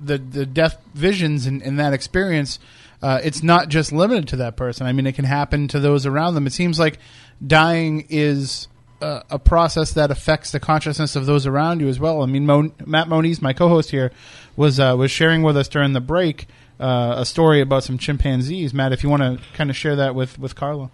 [0.00, 2.58] the, the death visions and, in that experience,
[3.02, 4.86] uh, it's not just limited to that person.
[4.86, 6.46] I mean, it can happen to those around them.
[6.46, 6.98] It seems like
[7.46, 8.68] dying is
[9.00, 12.22] uh, a process that affects the consciousness of those around you as well.
[12.22, 14.10] I mean, Mon- Matt Moniz, my co-host here,
[14.56, 16.48] was uh, was sharing with us during the break
[16.80, 18.74] uh, a story about some chimpanzees.
[18.74, 20.90] Matt, if you want to kind of share that with with Carla.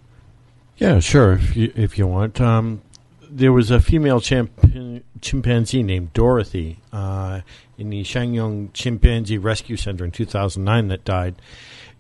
[0.77, 1.33] Yeah, sure.
[1.33, 2.83] If you if you want, um,
[3.35, 7.41] there was a female chimp- chimpanzee named Dorothy uh,
[7.76, 11.34] in the Sanaga-Yong Chimpanzee Rescue Center in 2009 that died,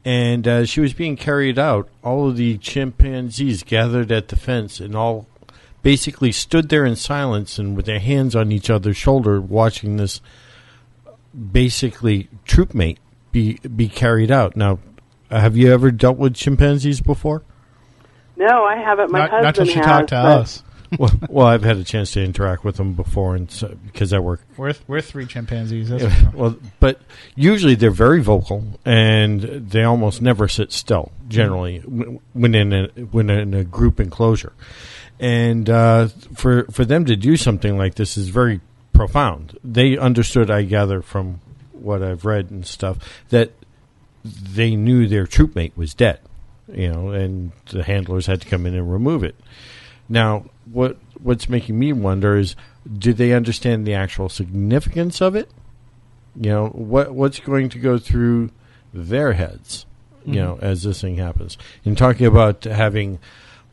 [0.04, 1.88] and uh, she was being carried out.
[2.04, 5.26] All of the chimpanzees gathered at the fence and all
[5.82, 10.20] basically stood there in silence and with their hands on each other's shoulder, watching this
[11.52, 12.98] basically troop mate
[13.32, 14.56] be be carried out.
[14.56, 14.78] Now,
[15.30, 17.42] have you ever dealt with chimpanzees before?
[18.36, 19.10] No, I haven't.
[19.10, 19.86] My Not, husband not till she has.
[19.86, 20.62] talked to us.
[20.98, 24.18] Well, well, I've had a chance to interact with them before, and so, because I
[24.18, 24.40] work.
[24.56, 25.88] We're we're three chimpanzees.
[25.88, 27.00] That's for well, but
[27.34, 31.12] usually they're very vocal, and they almost never sit still.
[31.28, 34.52] Generally, w- when in a when in a group enclosure,
[35.20, 38.60] and uh, for for them to do something like this is very
[38.92, 39.58] profound.
[39.64, 41.40] They understood, I gather, from
[41.72, 42.98] what I've read and stuff,
[43.28, 43.50] that
[44.24, 46.20] they knew their troop mate was dead.
[46.72, 49.34] You know, and the handlers had to come in and remove it.
[50.08, 52.56] Now, what what's making me wonder is,
[52.98, 55.50] do they understand the actual significance of it?
[56.36, 58.50] You know, what what's going to go through
[58.92, 59.86] their heads?
[60.24, 60.42] You mm-hmm.
[60.42, 61.58] know, as this thing happens.
[61.84, 63.18] In talking about having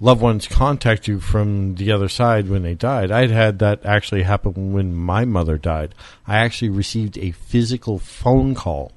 [0.01, 3.11] loved ones contact you from the other side when they died.
[3.11, 5.93] I'd had that actually happen when my mother died.
[6.27, 8.91] I actually received a physical phone call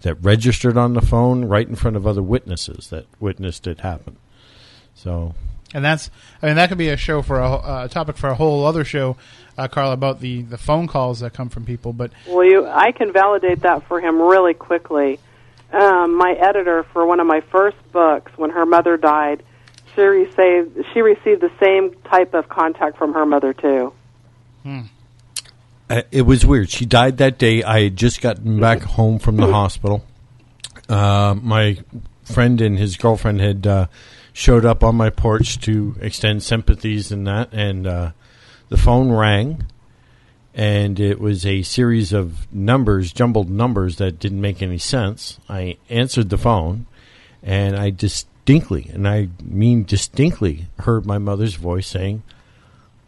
[0.00, 4.16] that registered on the phone right in front of other witnesses that witnessed it happen.
[4.94, 5.34] So
[5.74, 6.10] And that's,
[6.42, 8.84] I mean, that could be a show for a, a topic for a whole other
[8.84, 9.16] show,
[9.58, 11.92] uh, Carl, about the, the phone calls that come from people.
[11.92, 15.18] But Well, you, I can validate that for him really quickly.
[15.72, 19.42] Um, my editor for one of my first books, when her mother died,
[19.96, 23.92] she received she received the same type of contact from her mother too.
[25.88, 26.70] Uh, it was weird.
[26.70, 27.62] She died that day.
[27.62, 30.04] I had just gotten back home from the hospital.
[30.88, 31.78] Uh, my
[32.24, 33.86] friend and his girlfriend had uh,
[34.36, 38.10] showed up on my porch to extend sympathies and that, and uh,
[38.68, 39.64] the phone rang,
[40.54, 45.40] and it was a series of numbers, jumbled numbers that didn't make any sense.
[45.48, 46.84] I answered the phone,
[47.42, 52.22] and I distinctly, and I mean distinctly, heard my mother's voice saying,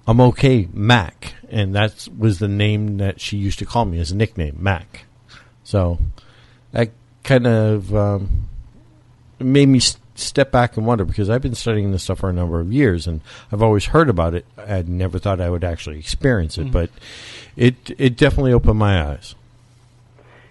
[0.07, 4.11] I'm okay, Mac, and that was the name that she used to call me as
[4.11, 5.05] a nickname, Mac.
[5.63, 5.99] So
[6.73, 6.89] that
[7.23, 8.49] kind of um,
[9.39, 12.33] made me s- step back and wonder because I've been studying this stuff for a
[12.33, 13.21] number of years, and
[13.53, 14.45] I've always heard about it.
[14.57, 16.91] I never thought I would actually experience it, but
[17.57, 19.35] it it definitely opened my eyes.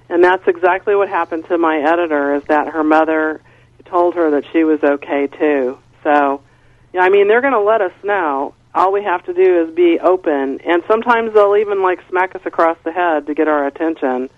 [0.09, 3.41] And that's exactly what happened to my editor is that her mother
[3.85, 5.77] told her that she was okay too.
[6.03, 6.41] So,
[6.93, 8.53] yeah, I mean, they're going to let us know.
[8.73, 12.41] All we have to do is be open, and sometimes they'll even like smack us
[12.45, 14.29] across the head to get our attention.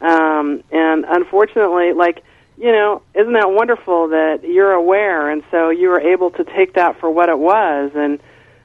[0.00, 2.22] Um, and unfortunately, like
[2.58, 6.74] you know, isn't that wonderful that you're aware, and so you were able to take
[6.74, 8.18] that for what it was, and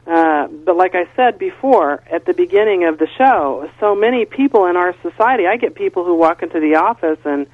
[0.06, 4.66] uh, but like I said before at the beginning of the show, so many people
[4.66, 7.48] in our society, I get people who walk into the office and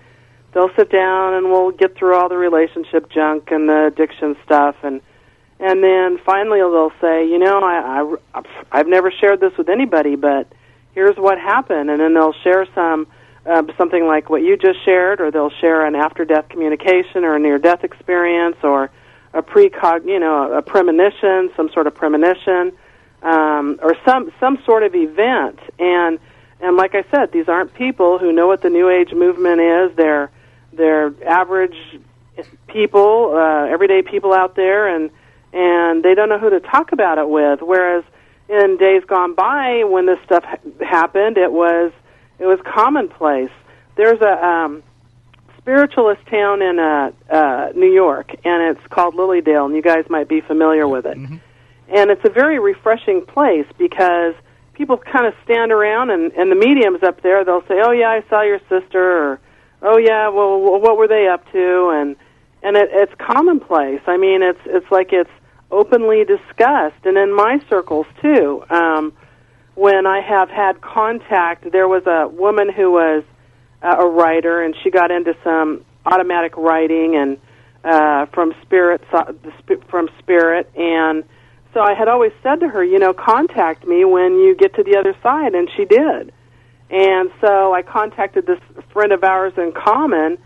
[0.53, 4.75] they'll sit down and we'll get through all the relationship junk and the addiction stuff
[4.81, 5.01] and
[5.59, 8.41] and then finally they'll say, you know, I, I
[8.71, 10.47] I've never shared this with anybody, but
[10.93, 13.07] here's what happened, and then they'll share some
[13.49, 17.39] uh, something like what you just shared, or they'll share an after-death communication or a
[17.39, 18.91] near-death experience, or
[19.33, 22.73] a precog, you know, a premonition, some sort of premonition,
[23.23, 25.59] um, or some some sort of event.
[25.79, 26.19] And
[26.61, 29.95] and like I said, these aren't people who know what the New Age movement is.
[29.95, 30.29] They're
[30.73, 31.77] they're average
[32.67, 35.09] people, uh, everyday people out there, and
[35.53, 37.61] and they don't know who to talk about it with.
[37.61, 38.03] Whereas
[38.47, 41.91] in days gone by, when this stuff ha- happened, it was
[42.39, 43.51] it was commonplace.
[43.95, 44.83] There's a um,
[45.57, 50.27] spiritualist town in uh, uh, New York, and it's called Lilydale, and you guys might
[50.27, 51.17] be familiar with it.
[51.89, 54.35] And it's a very refreshing place because
[54.73, 58.09] people kind of stand around, and, and the mediums up there, they'll say, "Oh yeah,
[58.09, 59.39] I saw your sister," or
[59.81, 62.15] "Oh yeah, well, what were they up to?" and
[62.63, 64.01] and it, it's commonplace.
[64.07, 65.29] I mean, it's it's like it's
[65.71, 68.63] openly discussed, and in my circles too.
[68.69, 69.13] Um,
[69.79, 73.23] when I have had contact, there was a woman who was
[73.81, 77.37] uh, a writer, and she got into some automatic writing and
[77.85, 79.01] uh, from spirit
[79.89, 81.23] from spirit, and
[81.73, 84.83] so I had always said to her, you know, contact me when you get to
[84.83, 86.33] the other side, and she did.
[86.89, 88.59] And so I contacted this
[88.91, 90.39] friend of ours in common,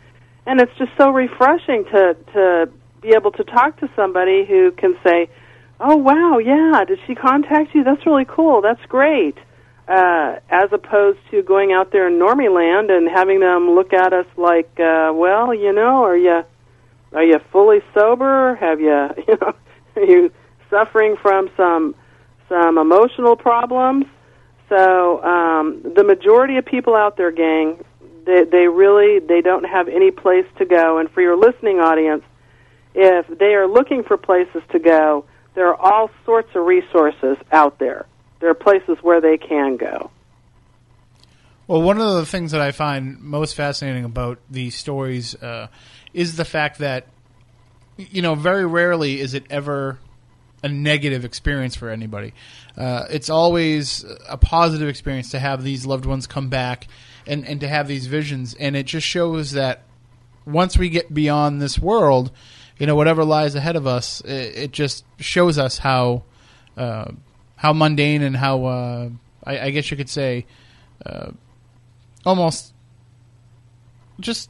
[0.45, 2.69] and it's just so refreshing to to
[3.01, 5.27] be able to talk to somebody who can say,
[5.79, 7.83] "Oh wow, yeah, did she contact you?
[7.83, 8.61] That's really cool.
[8.61, 9.37] That's great."
[9.87, 14.13] Uh, as opposed to going out there in normie land and having them look at
[14.13, 16.43] us like, uh, "Well, you know, are you
[17.13, 18.55] are you fully sober?
[18.55, 19.53] Have you you know
[19.95, 20.31] are you
[20.69, 21.95] suffering from some
[22.49, 24.05] some emotional problems?"
[24.69, 27.83] So um, the majority of people out there, gang,
[28.25, 30.97] they, they really they don't have any place to go.
[30.97, 32.23] And for your listening audience,
[32.95, 35.25] if they are looking for places to go,
[35.55, 38.05] there are all sorts of resources out there.
[38.39, 40.11] There are places where they can go.
[41.67, 45.67] Well, one of the things that I find most fascinating about these stories uh,
[46.13, 47.07] is the fact that,
[47.97, 49.99] you know, very rarely is it ever
[50.61, 52.33] a negative experience for anybody.
[52.77, 56.87] Uh, it's always a positive experience to have these loved ones come back
[57.27, 58.55] and, and to have these visions.
[58.55, 59.83] And it just shows that
[60.45, 62.31] once we get beyond this world,
[62.79, 66.23] you know, whatever lies ahead of us, it, it just shows us how
[66.77, 67.11] uh,
[67.55, 69.09] how mundane and how uh,
[69.43, 70.45] I, I guess you could say
[71.05, 71.31] uh,
[72.25, 72.73] almost
[74.19, 74.49] just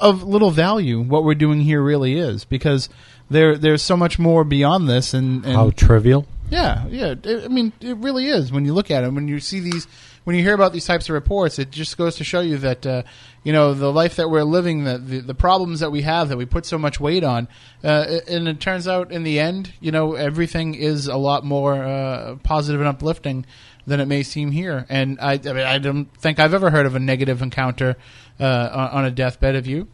[0.00, 2.88] of little value what we're doing here really is because
[3.30, 6.26] there there's so much more beyond this and, and How trivial.
[6.50, 7.14] Yeah, yeah.
[7.22, 8.52] It- I mean, it really is.
[8.52, 9.86] When you look at it, when you see these,
[10.26, 12.84] when you hear about these types of reports, it just goes to show you that
[12.84, 13.04] uh,
[13.44, 16.36] you know the life that we're living, the, the the problems that we have, that
[16.36, 17.46] we put so much weight on,
[17.84, 21.74] uh, and it turns out in the end, you know, everything is a lot more
[21.74, 23.46] uh, positive and uplifting
[23.86, 24.84] than it may seem here.
[24.88, 27.96] And I, I, mean, I don't think I've ever heard of a negative encounter
[28.40, 29.54] uh, on, a deathbed.
[29.54, 29.86] Have you?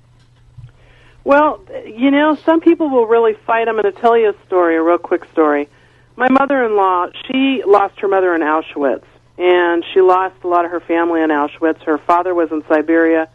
[1.25, 3.69] Well, you know, some people will really fight.
[3.69, 5.69] I'm going to tell you a story, a real quick story.
[6.17, 9.05] My mother-in-law, she lost her mother in Auschwitz,
[9.39, 11.83] and she lost a lot of her family in Auschwitz.
[11.83, 13.29] Her father was in Siberia,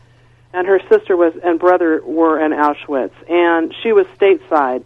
[0.53, 4.83] and her sister was and brother were in Auschwitz, and she was stateside.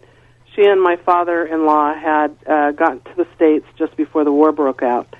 [0.54, 4.82] She and my father-in-law had uh, gotten to the states just before the war broke
[4.82, 5.14] out,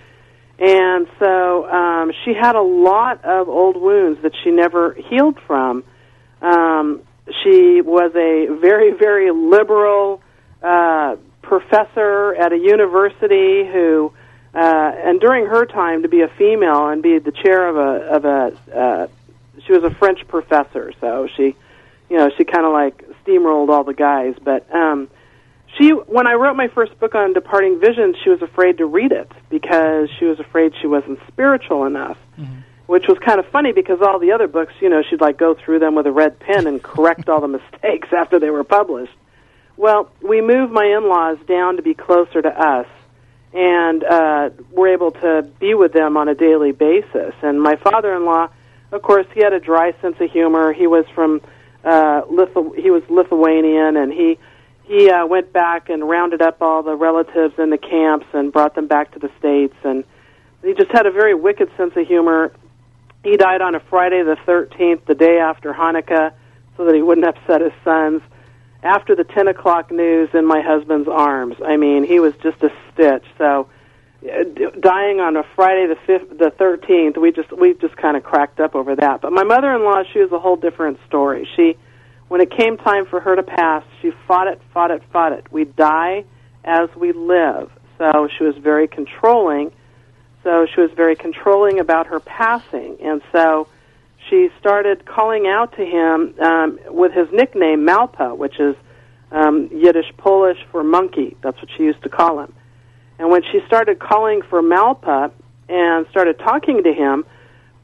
[0.59, 5.85] and so um, she had a lot of old wounds that she never healed from.
[6.43, 7.03] Um,
[7.43, 10.21] she was a very, very liberal
[10.63, 14.13] uh, professor at a university who,
[14.55, 18.17] uh, and during her time to be a female and be the chair of a
[18.17, 19.07] of a, uh,
[19.67, 21.57] she was a French professor, so she,
[22.11, 24.35] you know, she kind of like steamrolled all the guys.
[24.43, 25.09] But um,
[25.79, 29.13] she, when I wrote my first book on departing visions, she was afraid to read
[29.13, 32.19] it because she was afraid she wasn't spiritual enough
[32.93, 35.55] which was kind of funny because all the other books, you know, she'd like go
[35.55, 39.15] through them with a red pen and correct all the mistakes after they were published.
[39.79, 42.87] Well, we moved my in-laws down to be closer to us,
[43.53, 47.35] and uh, we're able to be with them on a daily basis.
[47.43, 48.49] And my father-in-law,
[48.93, 50.73] of course, he had a dry sense of humor.
[50.73, 51.41] He was from
[51.85, 54.39] uh, Lithu- he was Lithuanian, and he
[54.85, 58.75] he uh, went back and rounded up all the relatives in the camps and brought
[58.75, 59.75] them back to the states.
[59.85, 60.05] And
[60.63, 62.53] he just had a very wicked sense of humor.
[63.23, 66.33] He died on a Friday the 13th, the day after Hanukkah,
[66.77, 68.23] so that he wouldn't upset his sons.
[68.83, 71.57] After the 10 o'clock news in my husband's arms.
[71.65, 73.25] I mean, he was just a stitch.
[73.39, 73.69] So,
[74.25, 74.45] uh,
[74.81, 78.61] dying on a Friday the 5th, the 13th, we just we just kind of cracked
[78.61, 79.21] up over that.
[79.21, 81.49] But my mother-in-law, she was a whole different story.
[81.57, 81.77] She,
[82.29, 85.51] when it came time for her to pass, she fought it, fought it, fought it.
[85.51, 86.25] We die
[86.65, 87.71] as we live.
[87.99, 89.73] So she was very controlling
[90.43, 93.69] so she was very controlling about her passing, and so
[94.29, 98.75] she started calling out to him um, with his nickname Malpa, which is
[99.31, 101.37] um, Yiddish Polish for monkey.
[101.43, 102.53] That's what she used to call him.
[103.23, 105.31] And when she started calling for Malpa
[105.69, 107.25] and started talking to him,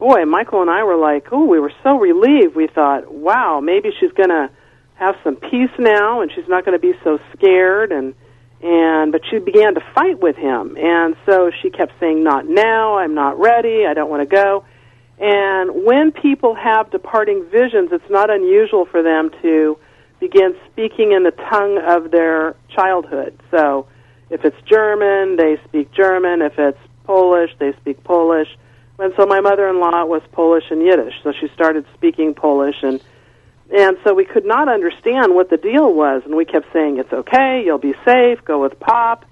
[0.01, 2.57] boy, Michael and I were like, oh, we were so relieved.
[2.57, 4.51] We thought, wow, maybe she's going to
[4.97, 7.93] have some peace now, and she's not going to be so scared.
[7.93, 8.15] And
[8.61, 10.77] and but she began to fight with him.
[10.77, 12.99] And so she kept saying not now.
[12.99, 13.87] I'm not ready.
[13.87, 14.65] I don't want to go.
[15.21, 19.79] And when people have departing visions it's not unusual for them to
[20.19, 23.41] begin speaking in the tongue of their childhood.
[23.53, 23.87] So
[24.31, 28.49] if it's german they speak german if it's polish they speak polish
[28.99, 33.01] and so my mother-in-law was polish and yiddish so she started speaking polish and
[33.71, 37.13] and so we could not understand what the deal was, and we kept saying, It's
[37.13, 39.27] okay, you'll be safe, go with Pop.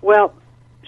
[0.00, 0.34] Well,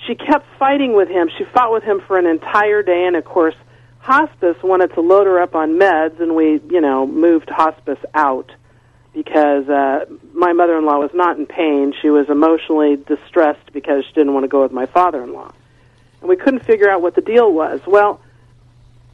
[0.07, 1.29] she kept fighting with him.
[1.39, 3.55] She fought with him for an entire day, and of course,
[3.99, 8.51] hospice wanted to load her up on meds, and we, you know, moved hospice out
[9.13, 11.93] because uh, my mother in law was not in pain.
[12.01, 15.53] She was emotionally distressed because she didn't want to go with my father in law.
[16.21, 17.81] And we couldn't figure out what the deal was.
[17.87, 18.21] Well,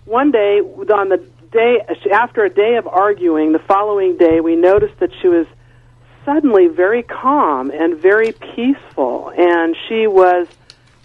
[0.04, 1.80] one day, on the day
[2.12, 5.46] after a day of arguing, the following day we noticed that she was
[6.24, 10.46] suddenly very calm and very peaceful, and she was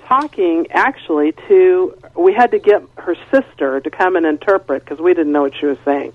[0.05, 1.97] talking actually to.
[2.15, 5.53] We had to get her sister to come and interpret because we didn't know what
[5.59, 6.13] she was saying.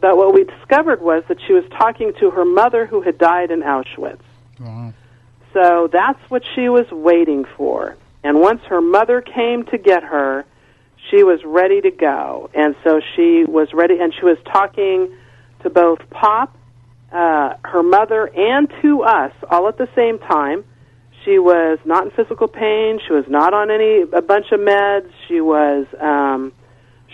[0.00, 3.50] But what we discovered was that she was talking to her mother who had died
[3.50, 4.20] in Auschwitz.
[4.60, 4.92] Wow.
[5.52, 7.96] So that's what she was waiting for.
[8.22, 10.44] And once her mother came to get her,
[11.10, 12.50] she was ready to go.
[12.54, 15.14] And so she was ready, and she was talking
[15.62, 16.56] to both Pop,
[17.12, 20.64] uh, her mother, and to us all at the same time.
[21.24, 23.00] She was not in physical pain.
[23.06, 25.10] She was not on any a bunch of meds.
[25.26, 26.52] She was um,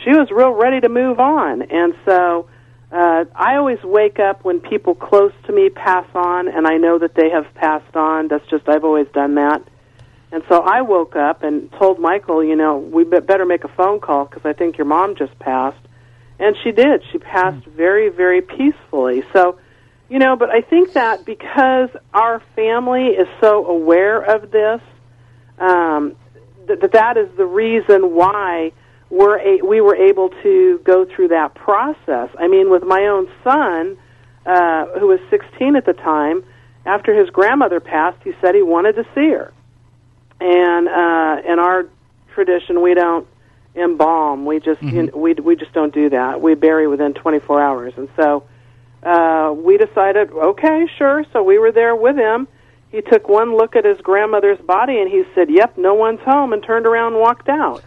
[0.02, 1.62] she was real ready to move on.
[1.62, 2.48] And so
[2.92, 6.98] uh, I always wake up when people close to me pass on, and I know
[6.98, 8.28] that they have passed on.
[8.28, 9.62] That's just I've always done that.
[10.30, 14.00] And so I woke up and told Michael, you know, we better make a phone
[14.00, 15.78] call because I think your mom just passed.
[16.40, 17.02] And she did.
[17.12, 19.22] She passed very, very peacefully.
[19.32, 19.58] So,
[20.08, 24.80] you know, but I think that because our family is so aware of this,
[25.58, 26.16] um,
[26.66, 28.72] that that that is the reason why
[29.14, 32.28] we're a- we were able to go through that process.
[32.38, 33.96] I mean, with my own son,
[34.44, 36.42] uh, who was 16 at the time,
[36.84, 39.52] after his grandmother passed, he said he wanted to see her.
[40.40, 41.86] and uh, in our
[42.34, 43.26] tradition, we don't
[43.76, 44.44] embalm.
[44.44, 46.40] We just you know, we we just don't do that.
[46.40, 48.42] We bury within 24 hours, and so
[49.04, 51.24] uh, we decided, okay, sure.
[51.32, 52.48] So we were there with him.
[52.90, 56.52] He took one look at his grandmother's body, and he said, "Yep, no one's home,"
[56.52, 57.82] and turned around and walked out.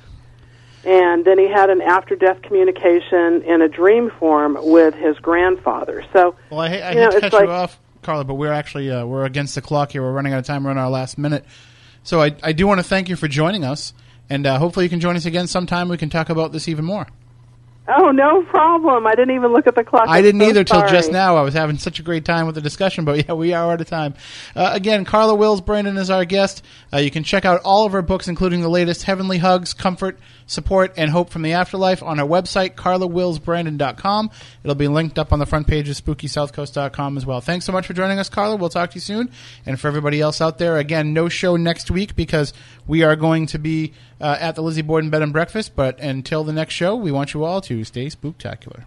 [0.88, 6.06] And then he had an after-death communication in a dream form with his grandfather.
[6.14, 8.54] So, Well, I, I you know, hate to cut like, you off, Carla, but we're
[8.54, 10.02] actually uh, we're against the clock here.
[10.02, 10.64] We're running out of time.
[10.64, 11.44] We're on our last minute.
[12.04, 13.94] So I, I do want to thank you for joining us,
[14.30, 15.90] and uh, hopefully you can join us again sometime.
[15.90, 17.08] We can talk about this even more.
[17.90, 19.08] Oh, no problem.
[19.08, 20.10] I didn't even look at the clock.
[20.10, 21.38] I I'm didn't so either till just now.
[21.38, 23.80] I was having such a great time with the discussion, but yeah, we are out
[23.80, 24.14] of time.
[24.56, 26.64] Uh, again, Carla Wills Brandon is our guest.
[26.92, 30.20] Uh, you can check out all of her books, including the latest Heavenly Hugs, Comfort,
[30.48, 34.32] Support, and Hope from the Afterlife on our website, carlawillsbrandon.com.
[34.64, 37.42] It'll be linked up on the front page of spookysouthcoast.com as well.
[37.42, 38.58] Thanks so much for joining us, Carla.
[38.58, 39.32] We'll talk to you soon.
[39.66, 42.54] And for everybody else out there, again, no show next week because
[42.86, 45.76] we are going to be uh, at the Lizzie Borden Bed and Breakfast.
[45.76, 48.84] But until the next show, we want you all to stay spooktacular.